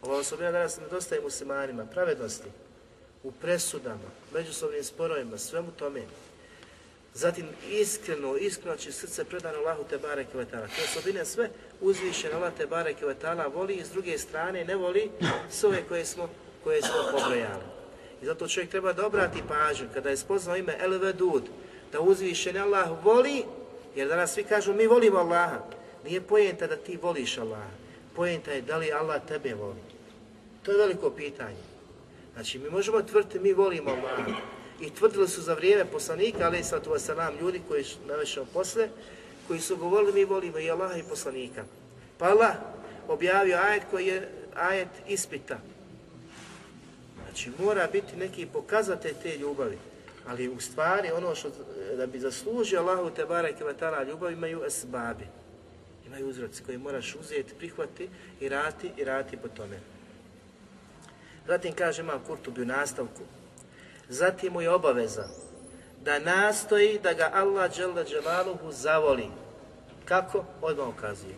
[0.02, 2.50] Ova osobina danas nedostaje muslimanima, pravednosti,
[3.24, 6.02] u presudama, međusobnim sporovima, svemu tome.
[7.14, 11.50] Zatim iskreno, iskreno će srce predano Allahu te barek i Te osobine sve
[11.82, 13.06] uzvišene Allah te barek i
[13.54, 15.12] voli i s druge strane ne voli
[15.50, 16.30] sve koje smo,
[16.64, 17.64] koje smo pobrojali.
[18.22, 21.44] I zato čovjek treba da obrati pažnju kada je spoznao ime El Vedud,
[21.92, 23.44] da uzvišen Allah voli,
[23.96, 25.60] jer danas svi kažu mi volimo Allaha.
[26.06, 27.70] Nije pojenta da ti voliš Allaha,
[28.16, 29.82] pojenta je da li Allah tebe voli.
[30.64, 31.58] To je veliko pitanje.
[32.34, 34.42] Znači mi možemo tvrditi mi volimo Allaha,
[34.82, 38.90] i tvrdili su za vrijeme poslanika, ali sallatu wasalam, ljudi koji navešao posle,
[39.48, 41.64] koji su govorili mi volimo i Allaha i poslanika.
[42.18, 42.56] Pa Allah
[43.08, 45.60] objavio ajet koji je ajet ispita.
[47.24, 49.78] Znači mora biti neki pokazatelj te ljubavi.
[50.28, 51.50] Ali u stvari ono što
[51.98, 55.28] da bi zaslužio Allahu te barek i ljubav imaju esbabi.
[56.08, 59.80] Imaju uzroci koji moraš uzeti, prihvati i rati i rati po tome.
[61.48, 63.22] Zatim kaže Imam Kurtubi u nastavku
[64.10, 65.28] Zatim mu je obaveza
[66.04, 68.06] da nastoji da ga Allah dželle
[68.72, 69.28] zavoli.
[70.06, 70.46] Kako?
[70.62, 71.36] Odmah ukazuje.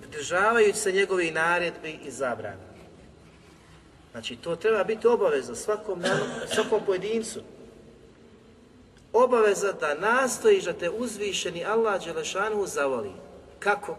[0.00, 2.72] Pridržavajući se njegovih naredbi i zabrana.
[4.12, 6.02] Znači, to treba biti obaveza svakom,
[6.54, 7.40] svakom pojedincu.
[9.12, 13.12] Obaveza da nastojiš da te uzvišeni Allah Đelešanu zavoli.
[13.58, 13.98] Kako?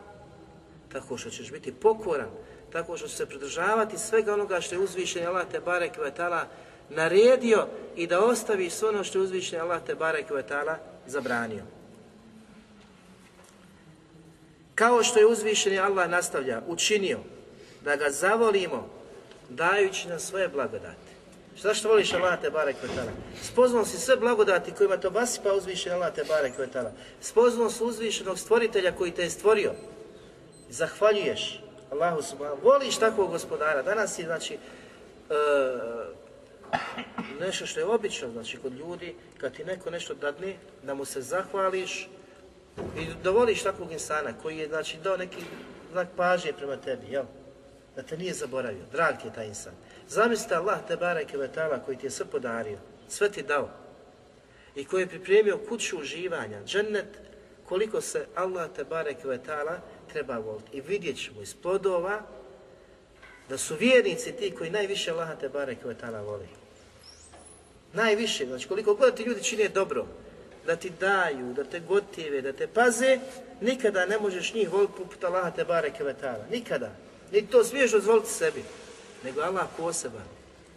[0.92, 2.30] Tako što ćeš biti pokoran,
[2.72, 6.48] tako što ćeš se pridržavati svega onoga što je uzvišeni Allah te barek vetala
[6.90, 10.26] naredio i da ostaviš sve ono što je uzvišen Allah te barek
[11.08, 11.64] zabranio.
[14.76, 17.20] Kao što je uzvišeni Allah nastavlja, učinio
[17.84, 18.90] da ga zavolimo
[19.50, 21.13] dajući nam svoje blagodati.
[21.62, 22.76] Zašto voliš Allah te barek
[23.42, 25.12] Spoznao si sve blagodati kojima to
[25.44, 26.54] pa uzvišen Allah te barek
[27.22, 29.74] Spoznao si uzvišenog stvoritelja koji te je stvorio.
[30.70, 32.62] Zahvaljuješ Allahu subhanahu.
[32.64, 33.82] Voliš takvog gospodara.
[33.82, 34.58] Danas je znači e,
[37.40, 41.22] nešto što je obično, znači kod ljudi, kad ti neko nešto dadne, da mu se
[41.22, 42.10] zahvališ
[42.98, 45.42] i da voliš takvog insana koji je znači dao neki
[45.92, 47.26] znak pažnje prema tebi, jel?
[47.96, 49.74] Da te nije zaboravio, drag ti je taj insan.
[50.14, 53.70] Zamislite Allah te bareke vetala koji ti je sve podario, sve ti dao
[54.76, 57.08] i koji je pripremio kuću uživanja, džennet,
[57.66, 59.80] koliko se Allah te bareke vetala
[60.12, 60.78] treba voliti.
[60.78, 62.22] I vidjet ćemo iz plodova
[63.50, 66.48] da su vjernici ti koji najviše Allah te bareke vetala voli.
[67.94, 70.06] Najviše, znači koliko god ti ljudi čine dobro,
[70.66, 73.20] da ti daju, da te gotive, da te paze,
[73.62, 76.46] nikada ne možeš njih voliti poput Allaha te bareke vetala.
[76.52, 76.92] Nikada.
[77.32, 78.64] Ni to smiješ dozvoliti sebi.
[79.24, 80.28] Nego Allah poseban,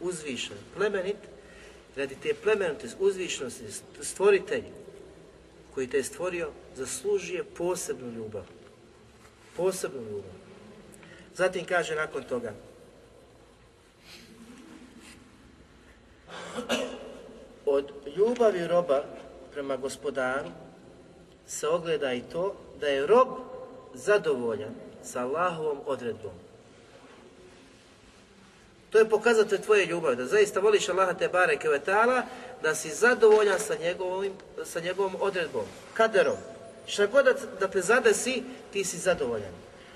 [0.00, 1.16] uzvišen, plemenit,
[1.96, 3.64] radi te plemenite uzvišnosti,
[4.00, 4.64] stvoritelj
[5.74, 8.44] koji te je stvorio, zaslužuje posebnu ljubav.
[9.56, 10.32] Posebnu ljubav.
[11.34, 12.52] Zatim kaže nakon toga,
[17.66, 19.04] od ljubavi roba
[19.52, 20.48] prema gospodaru
[21.46, 23.28] se ogleda i to da je rob
[23.94, 26.45] zadovoljan sa Allahovom odredbom.
[28.90, 32.22] To je pokazatelj tvoje ljubavi, da zaista voliš Allaha te bare kevetala,
[32.62, 34.32] da si zadovoljan sa, njegovim,
[34.64, 36.36] sa njegovom odredbom, kaderom.
[36.86, 37.24] Šta god
[37.60, 39.52] da te zadesi, ti si zadovoljan.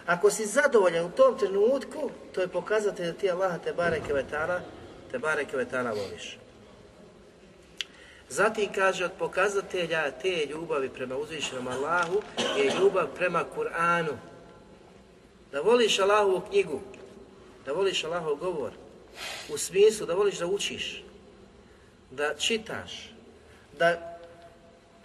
[0.07, 4.61] Ako si zadovoljan u tom trenutku, to je pokazatelj da ti Allaha te bare kevetala,
[5.11, 6.39] te bare kevetala voliš.
[8.29, 12.23] Zatim kaže od pokazatelja te ljubavi prema uzvišenom Allahu
[12.57, 14.17] je ljubav prema Kur'anu.
[15.53, 16.81] Da voliš Allahovu knjigu,
[17.67, 18.73] da voliš Allahov govor,
[19.49, 21.05] u smislu da voliš da učiš,
[22.11, 23.11] da čitaš,
[23.79, 24.19] da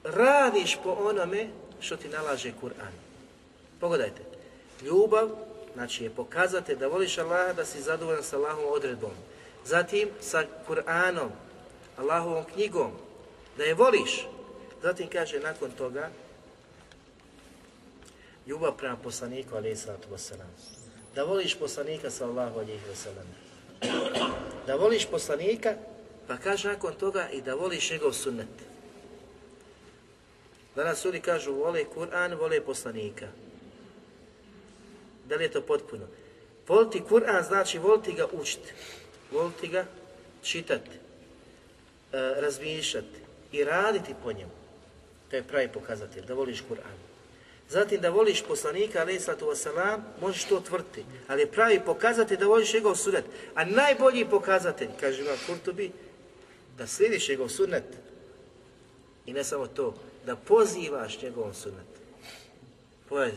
[0.04, 1.48] radiš po onome
[1.80, 2.94] što ti nalaže Kur'an.
[3.80, 4.22] Pogledajte,
[4.82, 5.30] ljubav,
[5.74, 9.12] znači je pokazatelj da voliš Allaha, da si zadovoljan sa Allahovom odredbom.
[9.66, 11.30] Zatim sa Kur'anom,
[11.98, 12.92] Allahovom knjigom,
[13.58, 14.28] da je voliš.
[14.82, 16.10] Zatim kaže nakon toga
[18.48, 20.75] ljubav prema poslaniku alaih sallatu wasalam.
[21.16, 23.28] Da voliš poslanika sallahu alihi wasalam.
[24.68, 25.74] Da voliš poslanika,
[26.28, 28.48] pa kaže nakon toga i da voliš njegov sunnet.
[30.76, 33.28] Danas ljudi kažu vole Kur'an, vole poslanika.
[35.26, 36.08] Da li je to potpuno?
[36.68, 38.74] Voliti Kur'an znači voliti ga učiti,
[39.32, 39.86] voliti ga
[40.44, 43.20] čitati, e, razmišljati,
[43.52, 44.52] i raditi po njemu.
[45.30, 47.05] To je pravi pokazatelj, da voliš Kur'an.
[47.70, 52.48] Zatim da voliš poslanika, alaih sallatu wasalam, možeš to tvrti, ali je pravi pokazatelj da
[52.48, 53.26] voliš njegov sunet.
[53.56, 55.92] A najbolji pokazatelj, kaže Ivan Kurtubi,
[56.78, 57.84] da slidiš njegov sunet.
[59.26, 59.94] I ne samo to,
[60.26, 61.86] da pozivaš njegov sunet.
[63.10, 63.34] Pogledaj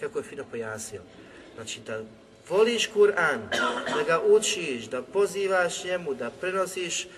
[0.00, 1.00] kako je fino pojasnio.
[1.54, 2.02] Znači da
[2.48, 3.40] voliš Kur'an,
[3.96, 7.08] da ga učiš, da pozivaš njemu, da prenosiš e,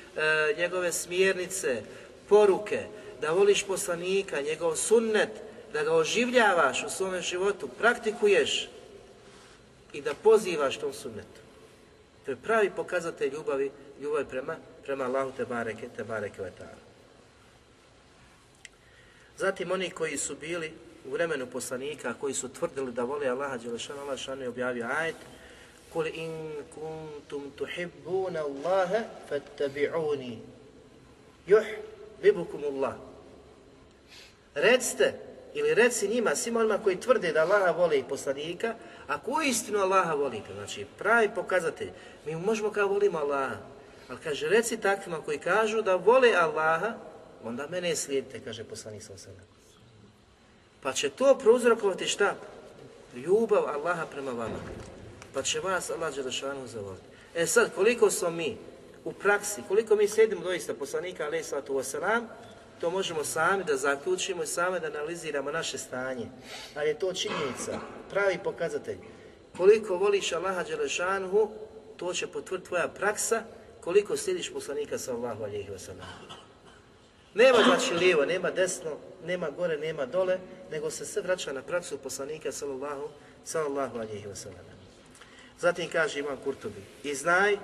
[0.58, 1.82] njegove smjernice,
[2.28, 2.84] poruke,
[3.20, 5.30] da voliš poslanika, njegov sunnet,
[5.72, 8.68] da ga oživljavaš u svome životu, praktikuješ
[9.92, 11.40] i da pozivaš tom sunnetu.
[12.24, 16.42] To je pravi pokazatelj ljubavi, ljubavi prema, prema Allahu te bareke, te bareke
[19.36, 20.72] Zatim oni koji su bili
[21.06, 25.16] u vremenu poslanika, koji su tvrdili da vole Allaha Đelešanu, Allah šanu je objavio ajet
[25.92, 30.38] Kul in kuntum tuhibbuna Allahe fattabi'uni
[31.46, 31.64] juh
[32.22, 32.94] bibukum Allah.
[34.54, 35.27] Recite,
[35.58, 38.74] ili reci njima, svima onima koji tvrde da Allaha vole i poslanika,
[39.06, 41.90] ako istinu Allaha volite, znači pravi pokazatelj,
[42.26, 43.56] mi možemo kao volimo Allaha,
[44.08, 46.94] ali kaže, reci takvima koji kažu da vole Allaha,
[47.44, 49.12] onda mene slijedite, kaže poslanik sa
[50.82, 52.34] Pa će to prouzrokovati šta?
[53.14, 54.58] Ljubav Allaha prema vama.
[55.34, 57.04] Pa će vas Allah Đelešanu zavoliti.
[57.34, 58.56] E sad, koliko smo mi
[59.04, 62.26] u praksi, koliko mi sjedimo doista poslanika alaih sallatu wasalam,
[62.80, 66.26] to možemo sami da zaključimo i sami da analiziramo naše stanje.
[66.74, 68.98] Ali je to činjenica, pravi pokazatelj.
[69.56, 71.50] Koliko voliš Allaha Đelešanu,
[71.96, 73.42] to će potvrditi tvoja praksa,
[73.80, 76.38] koliko slijediš poslanika sallahu alihi wasalam.
[77.34, 78.90] Nema znači lijevo, nema desno,
[79.26, 80.38] nema gore, nema dole,
[80.70, 83.08] nego se sve vraća na praksu poslanika sallallahu,
[83.44, 84.78] sallallahu alihi wasallam.
[85.58, 87.56] Zatim kaže Imam Kurtobi, i znaj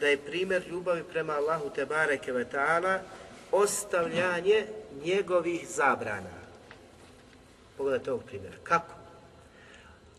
[0.00, 2.98] da je primjer ljubavi prema Allahu te bareke ve ta'ala
[3.56, 4.66] ostavljanje
[5.04, 6.36] njegovih zabrana.
[7.76, 8.56] Pogledajte ovog primjera.
[8.62, 8.94] Kako?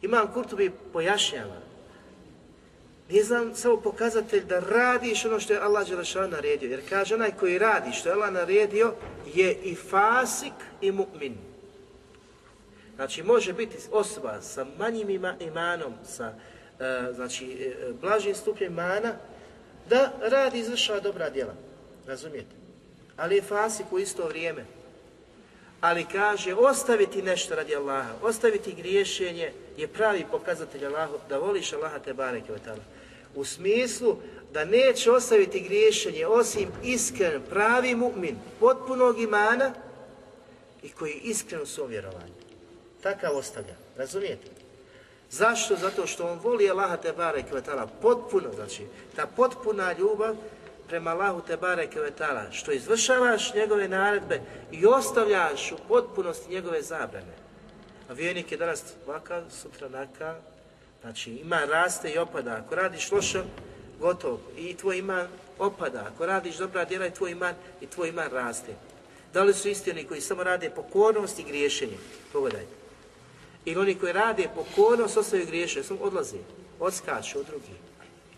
[0.02, 1.68] Imam Kurtobi pojašnjava
[3.10, 6.70] nije znam samo pokazatelj da radiš ono što je Allah Đelešan naredio.
[6.70, 8.94] Jer kaže onaj koji radi što je Allah naredio
[9.34, 11.34] je i fasik i mu'min.
[12.96, 16.34] Znači može biti osoba sa manjim imanom, sa
[16.80, 19.14] e, znači, e, blažim stupnjem imana,
[19.90, 21.54] da radi izvršava dobra djela.
[22.08, 22.67] Razumijete?
[23.18, 24.66] Ali je fasik u isto vrijeme.
[25.82, 32.00] Ali kaže, ostaviti nešto radi Allaha, ostaviti griješenje je pravi pokazatelj Allahu, da voliš Allaha
[32.00, 32.52] te bareke
[33.36, 34.18] u smislu
[34.54, 39.74] da neće ostaviti griješenje osim iskren, pravi mu'min, potpunog imana
[40.84, 42.34] i koji je iskren u svom vjerovanju.
[43.04, 44.48] Takav ostavlja, razumijete?
[45.32, 45.76] Zašto?
[45.76, 47.52] Zato što on voli Allaha te bareke
[48.02, 48.84] potpuno, znači
[49.16, 50.36] ta potpuna ljubav
[50.88, 52.00] prema Allahu te bareke
[52.52, 57.34] što izvršavaš njegove naredbe i ostavljaš u potpunosti njegove zabrane.
[58.10, 60.36] A vjernik je danas vaka, sutra naka,
[61.02, 62.62] Znači ima raste i opada.
[62.66, 63.44] Ako radiš loše,
[64.00, 64.40] gotovo.
[64.58, 65.28] I tvoj iman
[65.60, 66.12] opada.
[66.14, 68.74] Ako radiš dobra djela i tvoj iman i tvoj iman raste.
[69.34, 71.98] Da li su isti oni koji samo rade pokornost i griješenje?
[72.34, 72.72] Pogledajte.
[73.66, 76.38] Ili oni koji rade pokornost, ostaju griješenje, samo odlaze,
[76.80, 77.87] odskaču od drugih.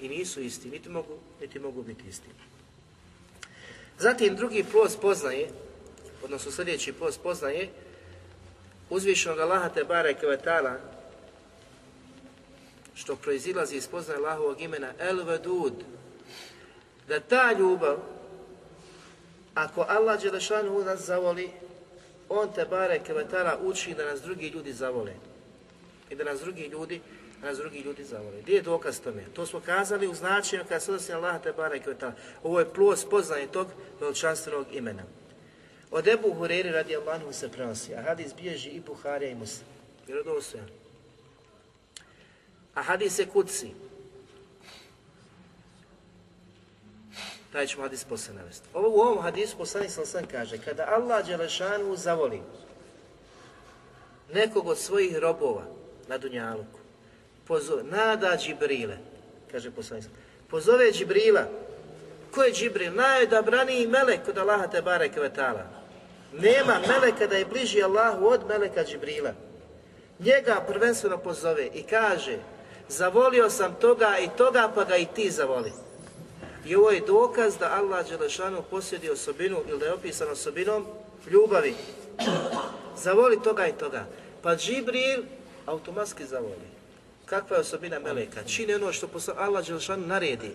[0.02, 2.28] I nisu isti, niti mogu, niti mogu biti isti.
[4.00, 5.50] Zatim drugi plus poznaje,
[6.24, 7.70] odnosno sljedeći plus poznaje,
[8.90, 10.26] uzvišenog Allaha te bareke
[12.96, 15.74] što proizilazi iz poznaje Allahovog imena El Vedud,
[17.08, 17.98] da ta ljubav,
[19.54, 20.20] ako Allah
[20.72, 21.50] u nas zavoli,
[22.30, 25.14] on te bare kevetara uči da nas drugi ljudi zavole.
[26.10, 27.02] I da nas drugi ljudi
[27.42, 28.42] nas drugi ljudi zavole.
[28.42, 29.24] Gdje je dokaz tome?
[29.34, 32.14] To smo kazali u značenju kada se odnosi Allah te bare kevetara.
[32.44, 33.68] Ovo je plus poznanje tog
[34.00, 35.04] veličanstvenog imena.
[35.92, 39.68] Od Ebu Hureri radi Allahu se prenosi, a hadis bježi i Buharija i Muslim.
[40.08, 40.68] Vjerodostojan.
[42.74, 43.72] A hadis je kuci.
[47.52, 48.68] Taj ćemo hadis poslije navesti.
[48.74, 52.42] Ovo u ovom hadisu poslanik sam sam kaže, kada Allah Đelešanu zavoli
[54.34, 55.66] nekog od svojih robova
[56.08, 56.79] na Dunjaluku,
[57.50, 58.98] pozove, nada Džibrile,
[59.52, 61.46] kaže poslanik pozove Džibrila,
[62.32, 62.94] ko je Džibril?
[62.94, 65.66] Najodabraniji melek kod Allaha te bareke vetala.
[66.34, 69.34] Nema meleka da je bliži Allahu od meleka Džibrila.
[70.20, 72.38] Njega prvenstveno pozove i kaže,
[72.90, 75.72] zavolio sam toga i toga, pa ga i ti zavoli.
[76.66, 80.86] I ovo je dokaz da Allah Đelešanu posjedi osobinu ili da je opisan osobinom
[81.32, 81.74] ljubavi.
[82.98, 84.06] Zavoli toga i toga.
[84.42, 85.24] Pa Džibril
[85.66, 86.79] automatski zavoli.
[87.30, 88.44] Kakva je osobina Meleka?
[88.44, 90.52] Čini ono što Allah Đelešanu naredi.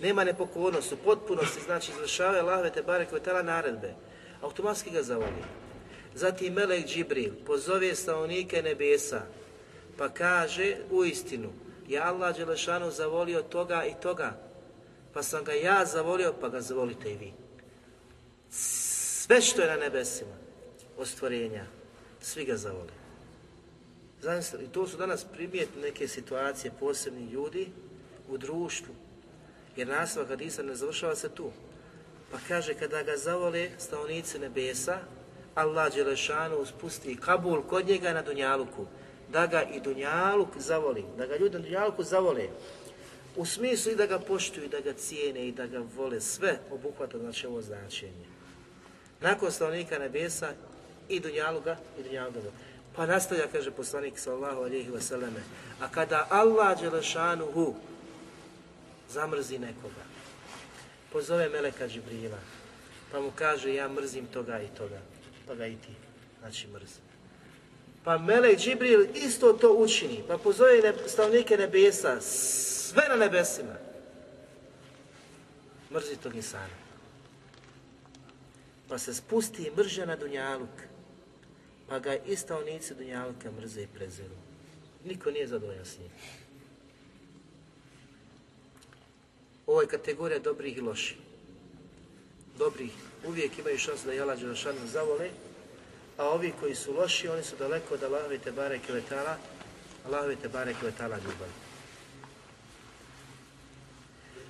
[0.00, 3.08] Nema nepokornosti, u potpunosti, znači izvršava Allahove te barek
[3.42, 3.94] naredbe.
[4.42, 5.44] Automatski ga zavoli.
[6.14, 9.22] Zatim Melek Džibril pozove stanovnike nebesa,
[9.98, 11.48] pa kaže u istinu,
[11.88, 14.40] je Allah Đelešanu zavolio toga i toga,
[15.12, 17.32] pa sam ga ja zavolio, pa ga zavolite i vi.
[18.50, 20.36] Sve što je na nebesima,
[20.98, 21.64] od stvorenja,
[22.20, 23.05] svi ga zavoli.
[24.22, 27.68] Zamislite, i to su danas primjetne neke situacije posebnih ljudi
[28.28, 28.94] u društvu.
[29.76, 31.50] Jer nastavak hadisa ne završava se tu.
[32.30, 34.98] Pa kaže, kada ga zavole stanovnici nebesa,
[35.54, 38.86] Allah Đelešanu spusti Kabul kod njega na Dunjaluku.
[39.32, 42.48] Da ga i Dunjaluk zavoli, da ga ljudi na Dunjaluku zavole.
[43.36, 46.20] U smislu i da ga poštuju, da ga cijene i da ga vole.
[46.20, 48.26] Sve obuhvata znači ovo značenje.
[49.20, 50.52] Nakon stanovnika nebesa
[51.08, 52.38] i Dunjaluka i Dunjaluka.
[52.96, 55.42] Pa nastavlja, kaže poslanik sallahu alihi vseleme,
[55.80, 57.74] a kada Allah Đelešanuhu
[59.12, 60.04] zamrzi nekoga,
[61.12, 62.38] pozove Meleka Džibrila,
[63.12, 65.00] pa mu kaže ja mrzim toga i toga,
[65.46, 65.92] pa ga i ti,
[66.40, 67.00] znači mrzi.
[68.04, 73.76] Pa Melek Džibril isto to učini, pa pozove ne, stavnike nebesa, sve na nebesima.
[75.90, 76.76] Mrzi tog insana.
[78.88, 80.85] Pa se spusti mrža na Dunjaluk,
[81.88, 84.34] pa ga i stavnici Dunjaluka mrze i preziru.
[85.04, 86.10] Niko nije zadovoljan s njim.
[89.66, 91.16] Ovo je kategorija dobrih i loših.
[92.58, 92.90] Dobrih
[93.26, 95.30] uvijek imaju šansu da je Allah Đelešanu zavole,
[96.16, 99.36] a ovi koji su loši, oni su daleko od Allahove te bare kiletala,
[100.06, 101.52] Allahove te bare kiletala ljubavi.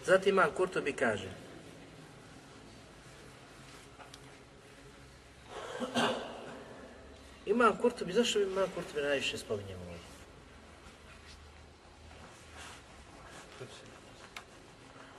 [0.07, 1.30] Zatim Imam Kurtobi kaže,
[7.57, 10.07] Imam Kurtobi, zašto Imam Kurtobi najviše spominjamo ovdje?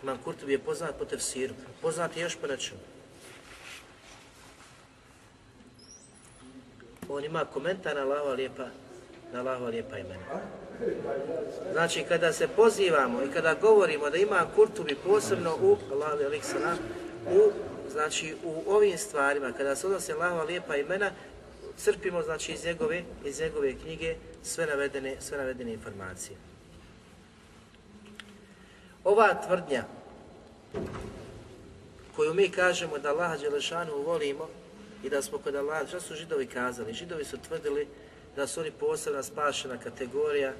[0.03, 2.79] Imam Kurtobi je poznat po tefsiru, poznat je još po nečemu.
[7.09, 8.67] On ima komentar na Allahova lijepa,
[9.33, 10.25] na Allahova lijepa imena.
[11.71, 15.77] Znači, kada se pozivamo i kada govorimo da ima Kurtubi posebno u
[17.31, 17.51] u,
[17.91, 21.11] znači, u ovim stvarima, kada se odnose Allahova lijepa imena,
[21.77, 26.37] crpimo znači iz njegove, iz njegove knjige sve navedene, sve navedene informacije.
[29.03, 29.83] Ova tvrdnja
[32.15, 34.49] koju mi kažemo da Allaha Đelešanu volimo
[35.03, 36.93] i da smo kod Allaha, što su židovi kazali?
[36.93, 37.87] Židovi su tvrdili
[38.35, 40.53] da su oni posebna spašena kategorija,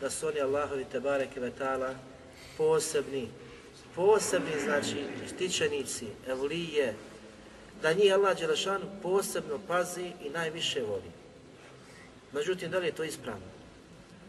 [0.00, 1.94] da su oni Allahovi Tebareke Vetala
[2.56, 3.28] posebni,
[3.94, 5.04] posebni znači
[5.34, 6.94] štićenici, evlije,
[7.82, 11.10] da njih Allah Đelešanu posebno pazi i najviše voli.
[12.32, 13.46] Međutim, da li je to ispravno?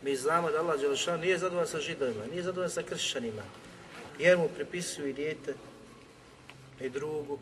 [0.04, 3.44] Mi znamo da Allah Đelešanu nije zadovoljan sa židovima, nije zadovoljan sa kršćanima,
[4.20, 5.54] jer mu pripisuju i dijete,
[6.82, 7.40] i drugu.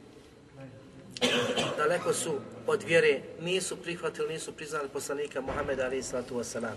[1.78, 6.76] Daleko su od vjere, nisu prihvatili, nisu priznali poslanika Muhammeda alaih sallatu wasalam.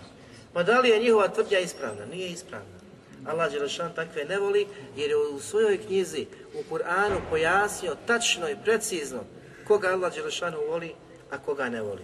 [0.53, 2.07] Pa da li je njihova tvrdnja ispravna?
[2.07, 2.82] Nije ispravna.
[3.27, 4.67] Allah Đelešan takve ne voli
[4.97, 9.25] jer je u svojoj knjizi u Kur'anu pojasnio tačno i precizno
[9.69, 10.95] koga Allah Đelešanu voli,
[11.31, 12.03] a koga ne voli.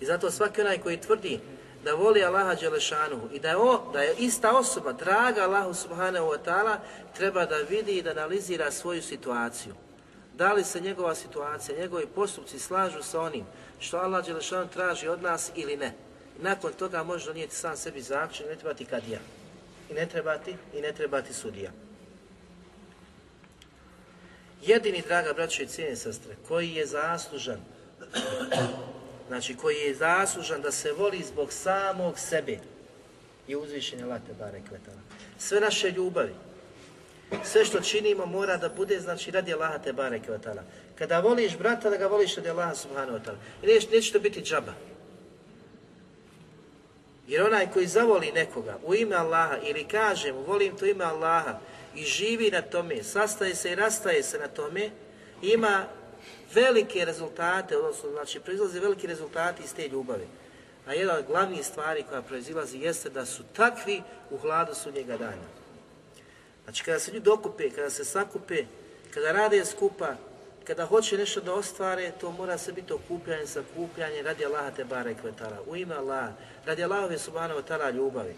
[0.00, 1.40] I zato svaki onaj koji tvrdi
[1.84, 6.26] da voli Allaha Đelešanu i da je, o, da je ista osoba, draga Allahu Subhanahu
[6.26, 6.76] wa ta'ala,
[7.16, 9.74] treba da vidi i da analizira svoju situaciju.
[10.34, 13.44] Da li se njegova situacija, njegovi postupci slažu sa onim
[13.78, 15.92] što Allah Đelešanu traži od nas ili ne.
[16.40, 19.18] Nakon toga može donijeti sam sebi zaključak, ne treba ti kad ja.
[19.92, 21.70] I ne treba ti, i ne treba ti sudija.
[24.62, 27.60] Jedini, draga braćo i cijene sestre, koji je zaslužan
[29.28, 32.58] znači koji je zaslužan da se voli zbog samog sebe
[33.48, 35.00] i uzvišenja late bare kvetala.
[35.38, 36.34] Sve naše ljubavi,
[37.44, 40.62] sve što činimo mora da bude znači radi Allaha te bare kvetala.
[40.98, 43.38] Kada voliš brata, da ga voliš radi Allaha subhanahu wa ta'ala.
[43.62, 44.72] I neće, neće to biti džaba.
[47.28, 51.58] Jer onaj koji zavoli nekoga u ime Allaha ili kaže mu volim to ime Allaha
[51.94, 54.90] i živi na tome, sastaje se i rastaje se na tome,
[55.42, 55.86] ima
[56.54, 60.26] velike rezultate, odnosno znači proizlaze veliki rezultati iz te ljubavi.
[60.86, 65.46] A jedna od glavnih stvari koja proizilazi jeste da su takvi u hladu sudnjega dana.
[66.64, 68.64] Znači kada se ljudi dokupe, kada se sakupe,
[69.14, 70.14] kada rade skupa,
[70.64, 75.14] kada hoće nešto da ostvare, to mora se biti okupljanje, sakupljanje radi Allaha te bare
[75.14, 76.32] kvetala, u ime Allaha,
[76.66, 78.34] radi Allahove subhanahu wa ta'ala ljubavi.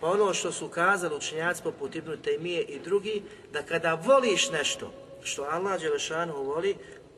[0.00, 4.92] Pa ono što su kazali učenjaci poput Ibnu Tejmije i drugi, da kada voliš nešto
[5.22, 6.76] što Allah Đelešanu voli,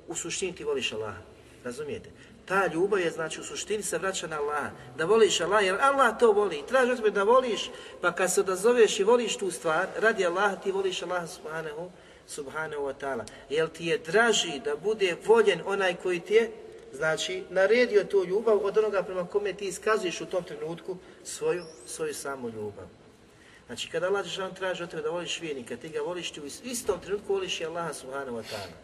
[0.08, 1.22] u suštini ti voliš Allaha.
[1.64, 2.10] Razumijete?
[2.44, 4.70] Ta ljubav je, znači, u suštini se vraća na Allaha.
[4.96, 6.62] Da voliš Allaha, jer Allah to voli.
[6.68, 7.70] Traži od da voliš,
[8.00, 11.90] pa kad se odazoveš i voliš tu stvar, radi Allaha ti voliš Allaha subhanahu,
[12.30, 13.24] subhanahu wa ta'ala.
[13.50, 16.50] Jer ti je draži da bude voljen onaj koji ti je,
[16.92, 22.14] znači, naredio tu ljubav od onoga prema kome ti iskazuješ u tom trenutku svoju, svoju
[22.14, 22.86] samu ljubav.
[23.66, 24.26] Znači, kada Allah
[24.58, 27.64] traži od tebe da voliš vijenika, ti ga voliš, ti u istom trenutku voliš i
[27.64, 28.76] Allaha subhanahu wa ta'ala.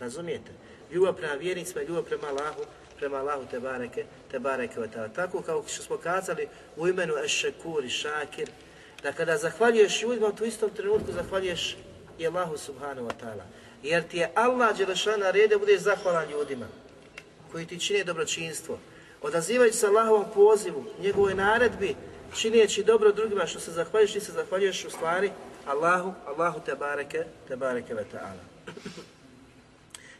[0.00, 0.50] Razumijete?
[0.92, 2.62] Ljubav prema vjernicima, ljubav prema Allahu
[2.98, 5.08] prema Allahu te bareke, te bareke vatala.
[5.08, 8.50] Tako kao što smo kazali u imenu Ešekur i Šakir,
[9.02, 11.76] da kada zahvaljuješ ljudima, u istom trenutku zahvaljuješ
[12.18, 13.44] i Allahu subhanahu wa ta'ala.
[13.82, 16.66] Jer ti je Allah Đelešan naredio da budeš zahvalan ljudima
[17.52, 18.78] koji ti čine dobročinstvo.
[19.22, 21.94] Odazivajući se Allahovom pozivu, njegovoj naredbi,
[22.36, 25.30] čineći dobro drugima što se zahvaljuješ, ti se zahvaljuješ u stvari
[25.66, 28.72] Allahu, Allahu te bareke, te bareke ve ta'ala.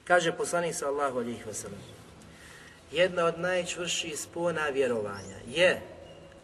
[0.04, 1.84] Kaže poslanik sa Allahu alihi wasallam,
[2.92, 5.80] jedna od najčvrših spona vjerovanja je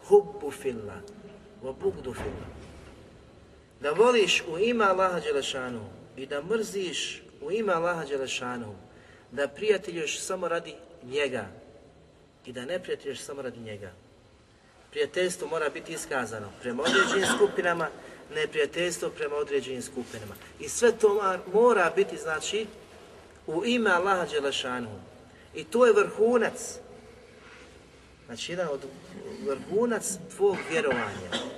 [0.07, 1.01] hubbu filla,
[1.63, 2.54] wa bugdu filla.
[3.85, 8.75] Da voliš u ime Allaha Đelešanu i da mrziš u ime Allaha Đelešanu,
[9.31, 11.45] da prijateljuješ samo radi njega
[12.45, 13.91] i da ne prijateljuješ samo radi njega.
[14.91, 17.87] Prijateljstvo mora biti iskazano prema određenim skupinama,
[18.35, 20.35] neprijateljstvo prema određenim skupinama.
[20.59, 22.65] I sve to mora biti, znači,
[23.47, 24.99] u ime Allaha Đelešanu.
[25.55, 26.79] I to je vrhunac.
[28.25, 28.79] Znači, jedan od
[29.47, 31.55] vrhunac tvog vjerovanja.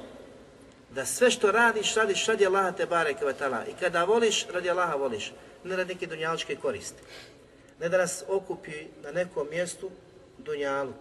[0.98, 3.26] Da sve što radiš, radiš radi Allaha te bareke
[3.70, 5.34] I kada voliš, radi Allaha voliš.
[5.64, 7.02] Ne radi neke dunjaličke koristi.
[7.80, 9.92] Ne da nas okupi na nekom mjestu
[10.38, 10.96] dunjaluk.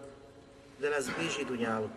[0.79, 1.91] Da nas bliži dunjaluk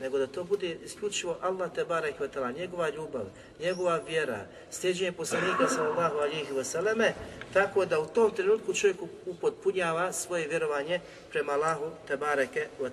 [0.00, 3.24] nego da to bude isključivo Allah te barek ve njegova ljubav,
[3.60, 7.14] njegova vjera, sljeđenje poslanika sallallahu alihi vseleme,
[7.52, 8.96] tako da u tom trenutku čovjek
[9.26, 11.00] upotpunjava svoje vjerovanje
[11.30, 12.90] prema Allahu te bareke ve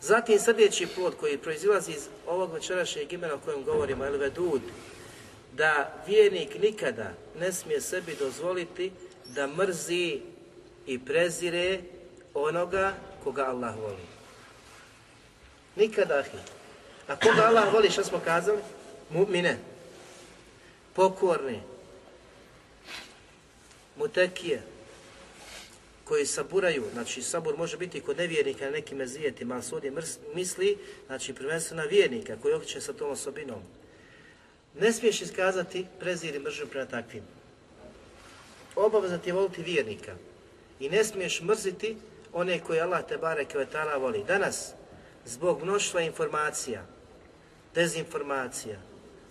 [0.00, 4.60] Zatim sljedeći plod koji proizilazi iz ovog večerašnjeg imena o kojem govorimo, El Vedud,
[5.52, 8.92] da vjernik nikada ne smije sebi dozvoliti
[9.24, 10.20] da mrzi
[10.86, 11.80] i prezire
[12.34, 12.94] onoga
[13.24, 14.06] koga Allah voli.
[15.76, 16.24] Nikada.
[17.08, 18.58] A koga Allah voli, što smo kazali?
[19.14, 19.54] Mu'mine.
[20.94, 21.60] Pokorni.
[23.96, 24.62] Mutekije.
[26.10, 29.92] Koji saburaju, znači sabur može biti kod nevjernika na nekim mezijetima, ali ovdje
[30.34, 33.62] misli, znači prvenstveno na vjernika koji okreće sa tom osobinom.
[34.80, 37.22] Ne smiješ iskazati prezir i mržnju prema takvim.
[38.76, 40.14] Obaveza ti je voliti vjernika.
[40.80, 41.96] I ne smiješ mrziti
[42.32, 44.24] one koje Allah te bare kvetala voli.
[44.26, 44.72] Danas,
[45.26, 46.86] zbog mnoštva informacija,
[47.74, 48.80] dezinformacija,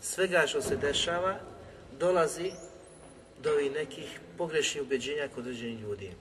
[0.01, 1.39] svega što se dešava,
[1.99, 2.51] dolazi
[3.43, 6.11] do ovih nekih pogrešnih ubeđenja kod određenih ljudi.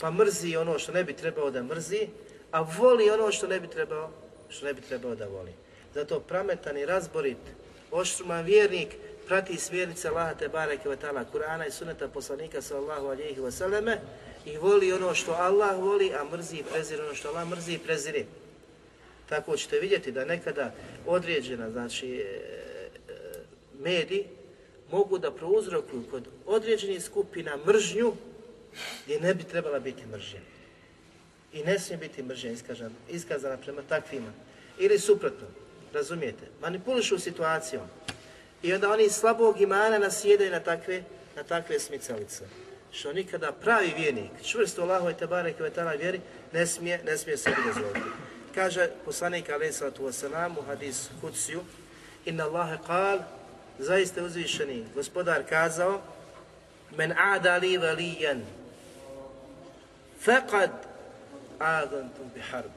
[0.00, 2.08] Pa mrzi ono što ne bi trebao da mrzi,
[2.50, 4.10] a voli ono što ne bi trebao,
[4.48, 5.52] što ne bi trebao da voli.
[5.94, 7.38] Zato prametan i razborit,
[7.90, 8.88] oštruman vjernik
[9.26, 10.88] prati smjernice Allaha te bareke
[11.32, 13.98] Kur'ana i suneta poslanika sallallahu alejhi ve
[14.44, 17.78] i voli ono što Allah voli, a mrzi i prezire ono što Allah mrzi i
[17.78, 18.24] prezire.
[19.28, 20.72] Tako ćete vidjeti da nekada
[21.06, 23.12] određena, znači, e, e,
[23.80, 24.24] mediji
[24.90, 28.12] mogu da prouzrokuju kod određenih skupina mržnju
[29.04, 30.40] gdje ne bi trebala biti mržnja.
[31.52, 34.32] I ne smije biti mržnja iskazana, iskazana prema takvima.
[34.78, 35.46] Ili suprotno,
[35.92, 37.86] razumijete, manipulišu situacijom.
[38.62, 41.02] I onda oni slabog imana nasjedaju na takve,
[41.36, 42.44] na takve smicalice.
[42.92, 46.20] Što nikada pravi vjernik, čvrsto Allahove te barek i vjeri,
[46.52, 48.10] ne smije, ne smije sebi dozvoliti.
[48.54, 51.60] Kaže poslanik alaih sallatu wasalam u hadis Kudsiju,
[52.24, 53.18] Inna Allahe kal,
[53.78, 56.02] zaista uzvišeni gospodar kazao,
[56.96, 58.42] Men ada li valijan,
[60.24, 60.70] faqad
[61.58, 62.70] adantum bi harb.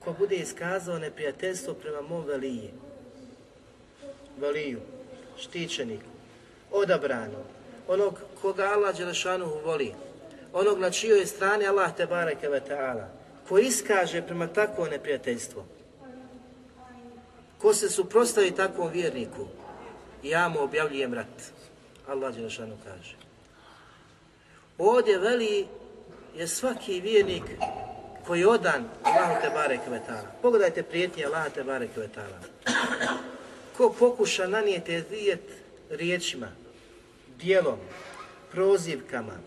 [0.00, 2.70] Ko bude iskazao neprijateljstvo prema mom veliji,
[4.38, 4.80] veliju,
[5.38, 6.10] štićeniku,
[6.72, 7.42] odabrano,
[7.88, 9.94] onog koga Allah Đelešanuhu voli,
[10.52, 13.08] onog na čijoj strani Allah te bareke ve ta'ala,
[13.48, 15.64] ko iskaže prema takvo neprijateljstvo,
[17.58, 19.46] ko se suprostavi takvom vjerniku,
[20.22, 21.52] ja mu objavljujem rat.
[22.08, 23.25] Allah Đelešanu kaže.
[24.78, 25.66] Ovdje veli
[26.36, 27.42] je svaki vjernik
[28.26, 30.30] koji je odan Allah te bareke ve ta'ala.
[30.42, 32.40] Pogledajte prijetnje Allah te bareke ve ta'ala.
[33.76, 35.42] Ko pokuša nanijeti vijet
[35.90, 36.48] riječima,
[37.38, 37.78] dijelom,
[38.52, 39.38] prozivkama,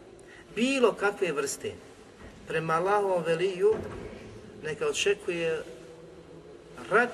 [0.55, 1.73] bilo kakve vrste
[2.47, 3.73] prema Allahovom veliju
[4.63, 5.63] neka očekuje
[6.91, 7.09] rat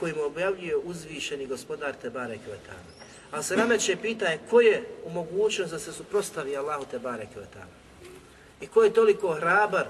[0.00, 2.93] koji mu objavljuje uzvišeni gospodar Tebare Kvetana.
[3.34, 7.74] Ali se nameće pitanje ko je u mogućnost da se suprostavi Allahu Tebare Kvetana.
[8.60, 9.86] I ko je toliko hrabar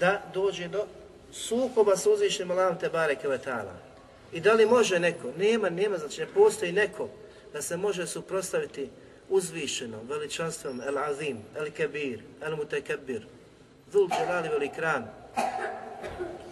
[0.00, 0.86] da dođe do
[1.32, 3.72] sukoba s uzvišenim Allahom Tebare Kvetana.
[4.32, 5.32] I da li može neko?
[5.38, 7.08] Nema, nema, znači ne postoji neko
[7.52, 8.88] da se može suprostaviti
[9.28, 13.26] uzvišeno, veličanstvenom, el azim, el kebir, el mutekebir,
[13.92, 15.04] dhul dželali velikran.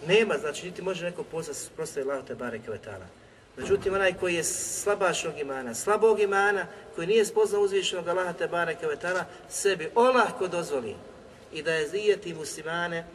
[0.07, 3.18] Nema, znači niti može neko pozvati prostaje Allah te bare kvetala.
[3.59, 8.87] Međutim, onaj koji je slabašnog imana, slabog imana, koji nije spoznao uzvišenog Allaha te bareke
[8.87, 10.95] vetala, sebi olahko dozvoli
[11.53, 13.05] i da je zijeti muslimane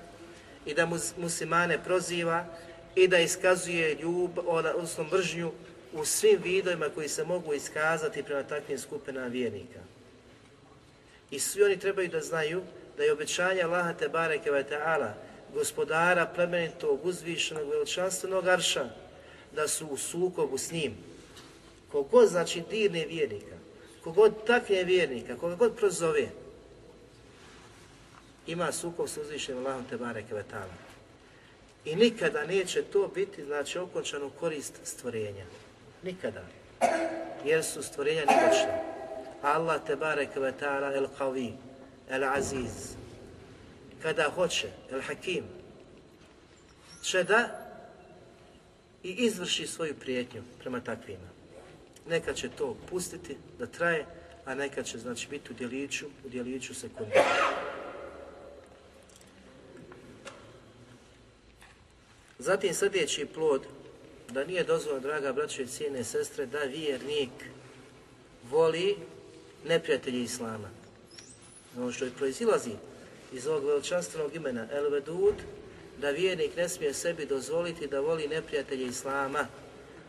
[0.67, 2.45] i da muslimane proziva
[2.95, 5.53] i da iskazuje ljub, odnosno mržnju
[5.93, 9.81] u svim vidovima koji se mogu iskazati prema takvim skupinama vjernika.
[11.31, 12.63] I svi oni trebaju da znaju
[12.97, 14.65] da je obećanje Allaha te bareke ve
[15.55, 18.89] gospodara plemenitog, uzvišenog, veličanstvenog arša,
[19.55, 20.95] da su u sukobu s njim.
[21.93, 23.57] Kogod znači dirne vjernika,
[24.05, 26.29] kogod takne vjernika, koga god prozove,
[28.47, 30.35] ima sukob s uzvišenim Allahom te bareke.
[31.85, 35.45] I nikada neće to biti, znači, okončanu korist stvorenja.
[36.03, 36.43] Nikada.
[37.45, 38.95] Jer su stvorenja nemoćna.
[39.43, 41.53] Allah te barek ve ta'ala el qavi,
[42.09, 42.97] el aziz.
[44.03, 45.45] Kada hoće, el hakim,
[47.03, 47.64] će da
[49.05, 51.29] i izvrši svoju prijetnju prema takvima.
[52.09, 54.07] Neka će to pustiti da traje,
[54.45, 57.13] a neka će znači biti u djeliću, u djeliću sekundu.
[62.39, 63.63] Zatim sljedeći plod,
[64.31, 67.31] da nije dozvoljeno, draga braćo i cijene sestre, da vjernik
[68.51, 68.97] voli
[69.65, 70.71] neprijatelji Islama.
[71.79, 72.73] Ono što je proizilazi
[73.33, 75.35] iz ovog veličanstvenog imena El Vedud,
[76.01, 79.47] da vjernik ne smije sebi dozvoliti da voli neprijatelje Islama,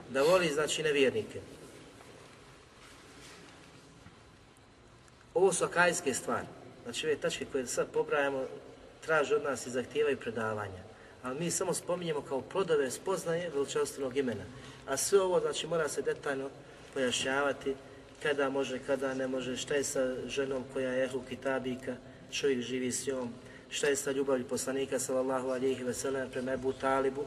[0.10, 1.40] da voli znači nevjernike.
[5.34, 6.48] Ovo su akajske stvari.
[6.84, 8.46] Znači ove tačke koje sad pobrajamo
[9.06, 14.44] traže od nas i zahtijevaju predavanja ali mi samo spominjemo kao plodove spoznaje veličanstvenog imena.
[14.88, 16.50] A sve ovo znači mora se detaljno
[16.94, 17.76] pojašnjavati
[18.24, 21.96] kada može, kada ne može, šta je sa ženom koja je ehlu kitabika,
[22.32, 23.34] čovjek živi s njom,
[23.70, 27.26] šta je sa ljubavlju poslanika sallallahu alihi veselam prema Ebu Talibu,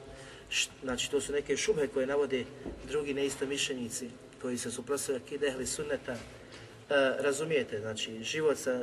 [0.83, 2.45] znači to su neke šube koje navode
[2.89, 4.11] drugi neistomišljenici
[4.43, 6.19] koji se suprotstavljaju kide ehli sunneta, e,
[7.19, 8.81] razumijete, znači život sa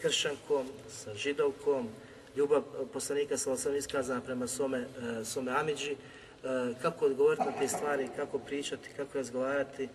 [0.00, 1.88] kršankom, sa židovkom,
[2.36, 5.96] ljubav poslanika sa osam iskazana prema svome, e, svome Amidži, e,
[6.82, 9.88] kako odgovoriti na te stvari, kako pričati, kako razgovarati.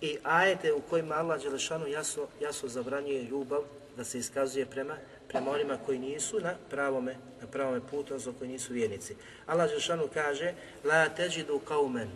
[0.00, 3.62] I ajete u kojima Allah Đelešanu jasno, jasno zabranjuje ljubav
[3.96, 4.96] da se iskazuje prema,
[5.30, 9.14] prema onima koji nisu na pravome, na pravome putu, odnosno koji nisu vjernici.
[9.46, 10.54] Allah Đelešanu kaže
[10.84, 12.08] La teđidu kaumen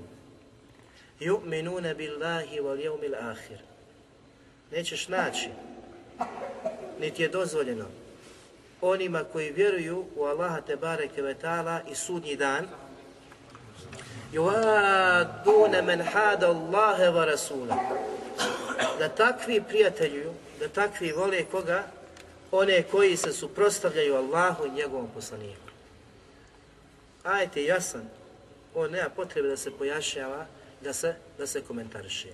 [1.20, 3.58] yu'minune billahi wal jevmil ahir.
[4.72, 5.48] Nećeš naći,
[7.00, 7.86] niti je dozvoljeno
[8.80, 12.68] onima koji vjeruju u Allaha te bareke ve taala i sudnji dan
[14.32, 17.76] yuaduna man hada Allaha wa rasula
[18.98, 21.84] da takvi prijateljuju da takvi vole koga
[22.53, 25.69] one koji se suprotstavljaju Allahu i njegovom poslaniku
[27.23, 28.09] ajte jasan
[28.75, 30.45] on nema potrebe da se pojašnjava
[30.81, 32.29] da se, da se komentariše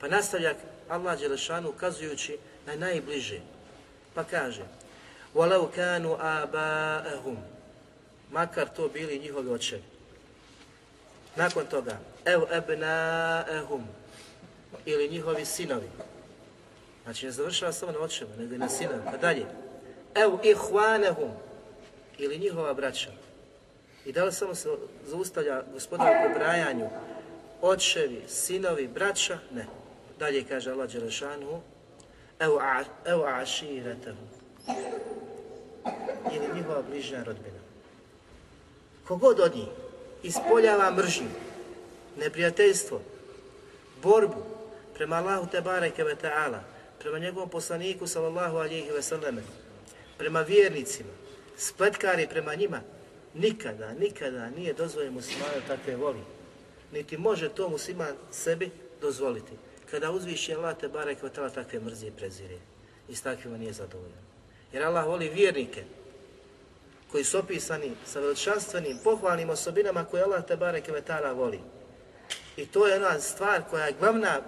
[0.00, 0.54] pa nastavlja
[0.88, 3.40] Allah Đelešanu ukazujući na najbliže
[4.14, 4.62] pa kaže
[5.36, 7.36] وَلَوْ كَانُوا آبَاءَهُمْ
[8.30, 9.82] Makar to bili njihovi očevi.
[11.36, 13.86] Nakon toga, ev ebnaehum,
[14.84, 15.88] ili njihovi sinovi.
[17.03, 19.01] Znači ne završava samo na očeva, nego i na sinovi.
[19.05, 19.45] Pa dalje,
[20.15, 21.31] ev ihvanehum,
[22.17, 23.09] ili njihova braća.
[24.05, 24.69] I da li samo se
[25.05, 26.89] zaustavlja gospodar u pobrajanju
[27.61, 29.37] očevi, sinovi, braća?
[29.51, 29.65] Ne.
[30.19, 31.61] Dalje kaže Allah Đelešanu,
[33.05, 34.27] ev aširetahum,
[36.31, 37.59] ili njihova bližnja rodbina.
[39.07, 39.67] Kogod od njih
[40.23, 41.29] ispoljava mržnju,
[42.17, 43.01] neprijateljstvo,
[44.03, 44.43] borbu
[44.93, 46.59] prema Allahu te bareke ve ta'ala,
[47.01, 49.01] prema njegovom poslaniku sallallahu alihi ve
[50.17, 51.09] prema vjernicima,
[51.57, 52.81] spletkari prema njima,
[53.33, 56.19] nikada, nikada nije dozvoljeno muslimanu takve voli.
[56.91, 58.69] Niti može to musliman sebi
[59.01, 59.51] dozvoliti.
[59.91, 62.57] Kada uzviši Allah te ta'ala takve mrzije prezire
[63.09, 64.23] i s takvima nije zadovoljan.
[64.73, 65.83] Jer Allah voli vjernike
[67.11, 70.55] koji su opisani sa veličanstvenim, pohvalnim osobinama koje Allah te
[70.91, 71.59] vetara voli.
[72.57, 74.41] I to je ona stvar koja je glavna,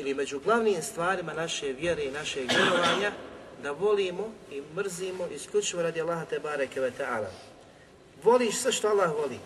[0.00, 3.12] ili među glavnim stvarima naše vjere i našeg vjerovanja,
[3.62, 7.30] da volimo i mrzimo isključivo radi Allaha te bareke vetara.
[8.22, 9.38] Voliš sve što Allah voli,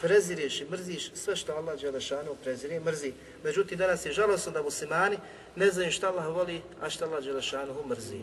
[0.00, 3.12] preziriš i mrziš sve što Allah Đelešanu preziri i mrzi.
[3.44, 5.18] Međutim, danas je žalostno da muslimani
[5.56, 8.20] ne znaju što Allah voli, a što Allah Đelešanu mrzi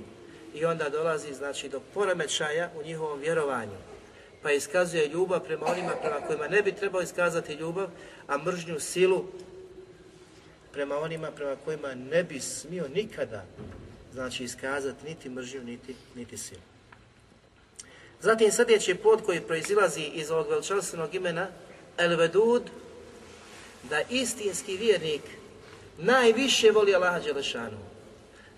[0.54, 3.78] i onda dolazi znači do poremećaja u njihovom vjerovanju.
[4.42, 7.90] Pa iskazuje ljubav prema onima prema kojima ne bi trebao iskazati ljubav,
[8.28, 9.26] a mržnju silu
[10.76, 13.46] prema onima prema kojima ne bi smio nikada
[14.14, 16.62] znači iskazati niti mržnju, niti, niti silu.
[18.22, 21.48] Zatim sljedeći pod koji proizilazi iz ovog veličanstvenog imena
[21.98, 22.64] El Vedud
[23.90, 25.22] da istinski vjernik
[25.98, 27.78] najviše voli Allaha Đelešanu.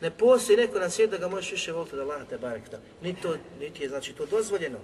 [0.02, 2.78] Ne postoji neko na svijetu da ga možeš više voliti od Allaha te barekta.
[3.02, 4.78] Niti, to, niti je znači to dozvoljeno.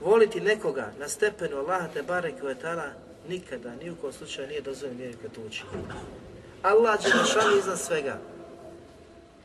[0.00, 2.34] Voliti nekoga na stepenu Allaha te barek
[3.28, 5.70] nikada, ni u kojem slučaju nije dozvoljeno vjernik da to učini.
[6.62, 8.18] Allah Đelešanu iznad svega.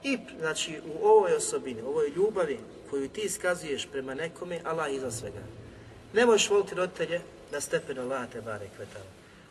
[0.04, 2.60] I znači u ovoj osobini, u ovoj ljubavi
[2.90, 5.44] koju ti iskazuješ prema nekome, Allah iza svega.
[6.14, 7.22] Ne možeš voliti roditelje
[7.52, 9.06] na stepenu Allah te bare kvetala.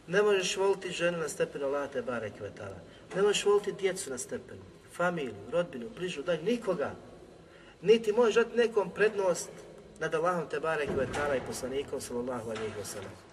[0.07, 2.77] Ne možeš voliti ženu na stepenu Allah te bare kvetala.
[3.15, 4.63] Ne možeš voliti djecu na stepenu,
[4.93, 6.91] familiju, rodbinu, bližu, daj nikoga.
[7.83, 9.51] Niti možeš dati nekom prednost
[10.01, 13.30] nad Allahom te bare kvetala i poslanikom sallallahu alaihi wa sallam.